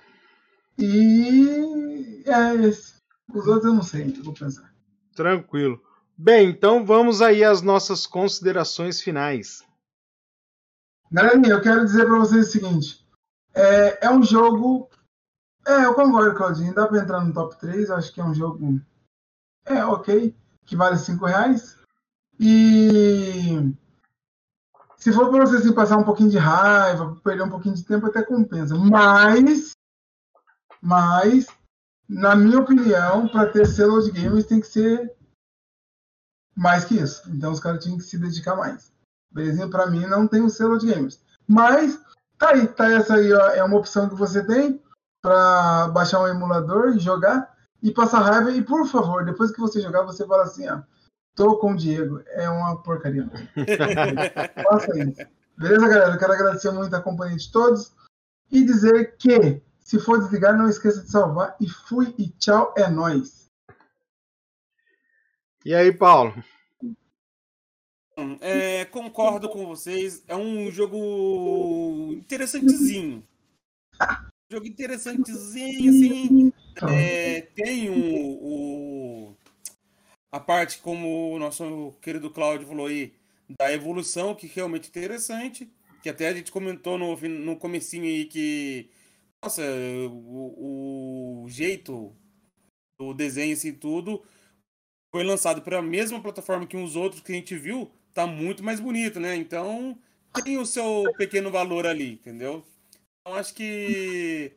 [0.79, 2.95] E é esse.
[3.35, 4.73] Os outros eu não sei, eu vou pensar.
[5.17, 5.83] Tranquilo.
[6.21, 9.65] Bem, então vamos aí às nossas considerações finais.
[11.13, 13.07] Galerinha, eu quero dizer para vocês o seguinte:
[13.55, 14.91] é, é um jogo.
[15.65, 16.75] É, eu concordo, Claudinho.
[16.75, 17.89] Dá para entrar no top 3.
[17.93, 18.81] Acho que é um jogo.
[19.65, 20.35] É, ok.
[20.67, 21.79] Que vale 5 reais.
[22.41, 23.73] E.
[24.97, 28.07] Se for para você assim, passar um pouquinho de raiva, perder um pouquinho de tempo,
[28.07, 28.75] até compensa.
[28.75, 29.71] Mas.
[30.83, 31.47] Mas.
[32.09, 35.17] Na minha opinião, para ter selo de games tem que ser
[36.59, 37.23] mais que isso.
[37.31, 38.93] Então os caras tinham que se dedicar mais.
[39.31, 39.69] Belezinha?
[39.69, 41.23] Para mim não tem o selo de games.
[41.47, 42.01] Mas
[42.37, 44.83] tá aí, tá essa aí, ó, é uma opção que você tem
[45.23, 48.51] para baixar um emulador e jogar e passar raiva.
[48.51, 50.81] E por favor, depois que você jogar, você fala assim, ó,
[51.37, 53.31] tô com o Diego, é uma porcaria.
[54.69, 55.21] Faça isso.
[55.57, 56.15] Beleza, galera?
[56.15, 57.93] Eu quero agradecer muito a companhia de todos
[58.51, 61.55] e dizer que se for desligar, não esqueça de salvar.
[61.61, 63.48] E fui e tchau, é nóis.
[65.65, 66.33] E aí, Paulo?
[68.41, 70.23] É, concordo com vocês.
[70.27, 73.27] É um jogo interessantezinho.
[74.51, 76.53] Jogo interessantezinho, assim.
[76.91, 79.37] É, tem o, o,
[80.33, 83.13] a parte, como o nosso querido Cláudio falou aí,
[83.59, 85.71] da evolução, que realmente é interessante.
[86.03, 88.89] Que até a gente comentou no, no comecinho aí que,
[89.43, 89.63] nossa,
[90.09, 92.15] o, o jeito
[92.99, 94.23] do desenho assim tudo
[95.11, 98.63] foi lançado para a mesma plataforma que os outros que a gente viu, tá muito
[98.63, 99.37] mais bonito, né?
[99.37, 99.99] Então
[100.45, 102.65] tem o seu pequeno valor ali, entendeu?
[103.21, 104.53] Então acho que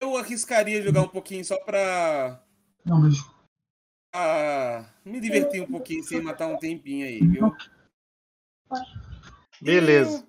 [0.00, 2.42] eu arriscaria jogar um pouquinho só pra.
[2.84, 3.24] Não, beijo.
[4.12, 7.54] pra me divertir um pouquinho sem matar um tempinho aí, viu?
[9.60, 10.26] Beleza.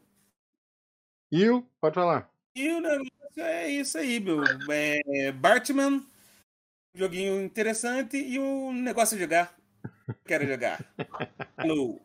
[1.31, 1.63] E o?
[1.79, 2.29] Pode falar.
[2.55, 4.43] E o negócio é isso aí, meu.
[4.69, 6.05] É Bartman,
[6.93, 9.53] joguinho interessante e o negócio é jogar.
[10.25, 10.83] Quero jogar.
[11.57, 12.01] Alô.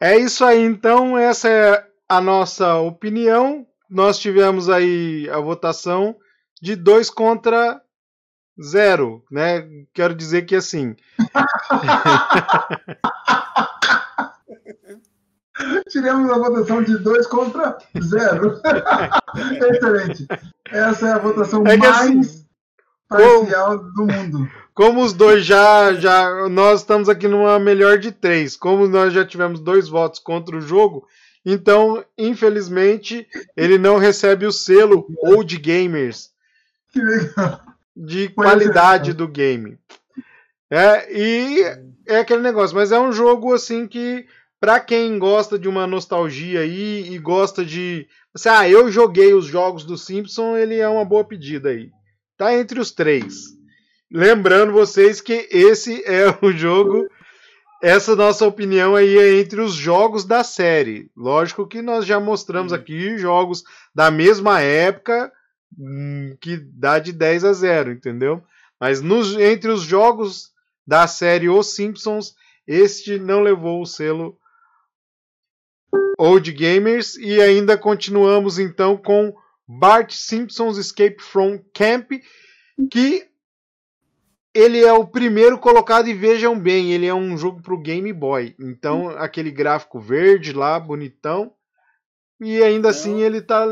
[0.00, 1.16] É isso aí, então.
[1.18, 3.66] Essa é a nossa opinião.
[3.88, 6.16] Nós tivemos aí a votação
[6.60, 7.80] de 2 contra
[8.60, 9.68] 0, né?
[9.92, 10.96] Quero dizer que assim.
[15.90, 18.60] Tiramos a votação de 2 contra 0.
[19.70, 20.26] Excelente.
[20.70, 22.41] Essa é a votação É mais assim,
[23.12, 24.50] parcial do mundo.
[24.74, 26.48] Como os dois já, já.
[26.48, 28.56] Nós estamos aqui numa melhor de três.
[28.56, 31.06] Como nós já tivemos dois votos contra o jogo,
[31.44, 36.30] então, infelizmente, ele não recebe o selo Old Gamers
[36.92, 37.60] Que legal.
[37.96, 39.14] de Pois qualidade é.
[39.14, 39.78] do game.
[40.70, 41.62] É, e
[42.06, 44.26] é aquele negócio, mas é um jogo assim que,
[44.58, 48.06] pra quem gosta de uma nostalgia aí e gosta de.
[48.34, 51.90] Assim, ah, eu joguei os jogos do Simpson, ele é uma boa pedida aí.
[52.36, 53.34] Tá entre os três.
[54.10, 57.06] Lembrando vocês que esse é o jogo.
[57.82, 61.10] Essa nossa opinião aí é entre os jogos da série.
[61.16, 63.64] Lógico que nós já mostramos aqui jogos
[63.94, 65.32] da mesma época
[65.76, 68.42] hum, que dá de 10 a 0, entendeu?
[68.80, 70.52] Mas nos, entre os jogos
[70.86, 72.34] da série Os Simpsons,
[72.66, 74.36] este não levou o selo
[76.18, 79.34] Old Gamers e ainda continuamos então com
[79.66, 82.10] Bart Simpson's Escape from Camp,
[82.90, 83.28] que
[84.54, 88.12] ele é o primeiro colocado e vejam bem, ele é um jogo para o Game
[88.12, 88.54] Boy.
[88.60, 91.54] Então, aquele gráfico verde lá, bonitão.
[92.40, 93.64] E ainda assim ele tá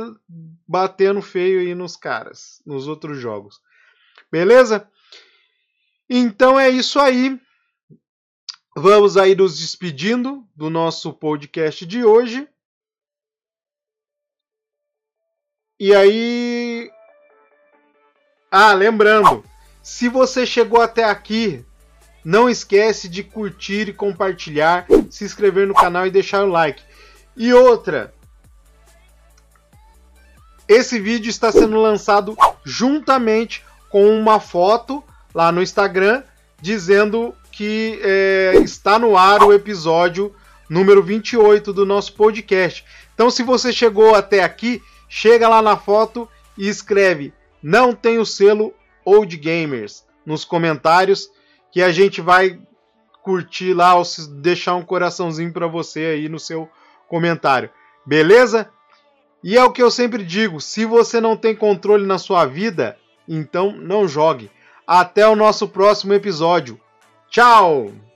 [0.66, 3.61] batendo feio aí nos caras, nos outros jogos.
[4.30, 4.88] Beleza?
[6.09, 7.38] Então é isso aí.
[8.76, 12.49] Vamos aí nos despedindo do nosso podcast de hoje.
[15.81, 16.91] E aí.
[18.51, 19.43] Ah, lembrando,
[19.83, 21.64] se você chegou até aqui,
[22.22, 26.83] não esquece de curtir e compartilhar, se inscrever no canal e deixar o like.
[27.35, 28.12] E outra,
[30.68, 35.03] esse vídeo está sendo lançado juntamente com uma foto
[35.35, 36.22] lá no Instagram
[36.61, 40.35] dizendo que é, está no ar o episódio
[40.68, 42.85] número 28 do nosso podcast.
[43.14, 48.24] Então, se você chegou até aqui, chega lá na foto e escreve não tem o
[48.24, 48.72] selo
[49.04, 51.30] Old Gamers nos comentários
[51.70, 52.58] que a gente vai
[53.22, 54.04] curtir lá ou
[54.40, 56.68] deixar um coraçãozinho para você aí no seu
[57.06, 57.70] comentário.
[58.06, 58.70] Beleza?
[59.42, 62.96] E é o que eu sempre digo, se você não tem controle na sua vida,
[63.28, 64.50] então não jogue.
[64.86, 66.80] Até o nosso próximo episódio.
[67.28, 68.09] Tchau!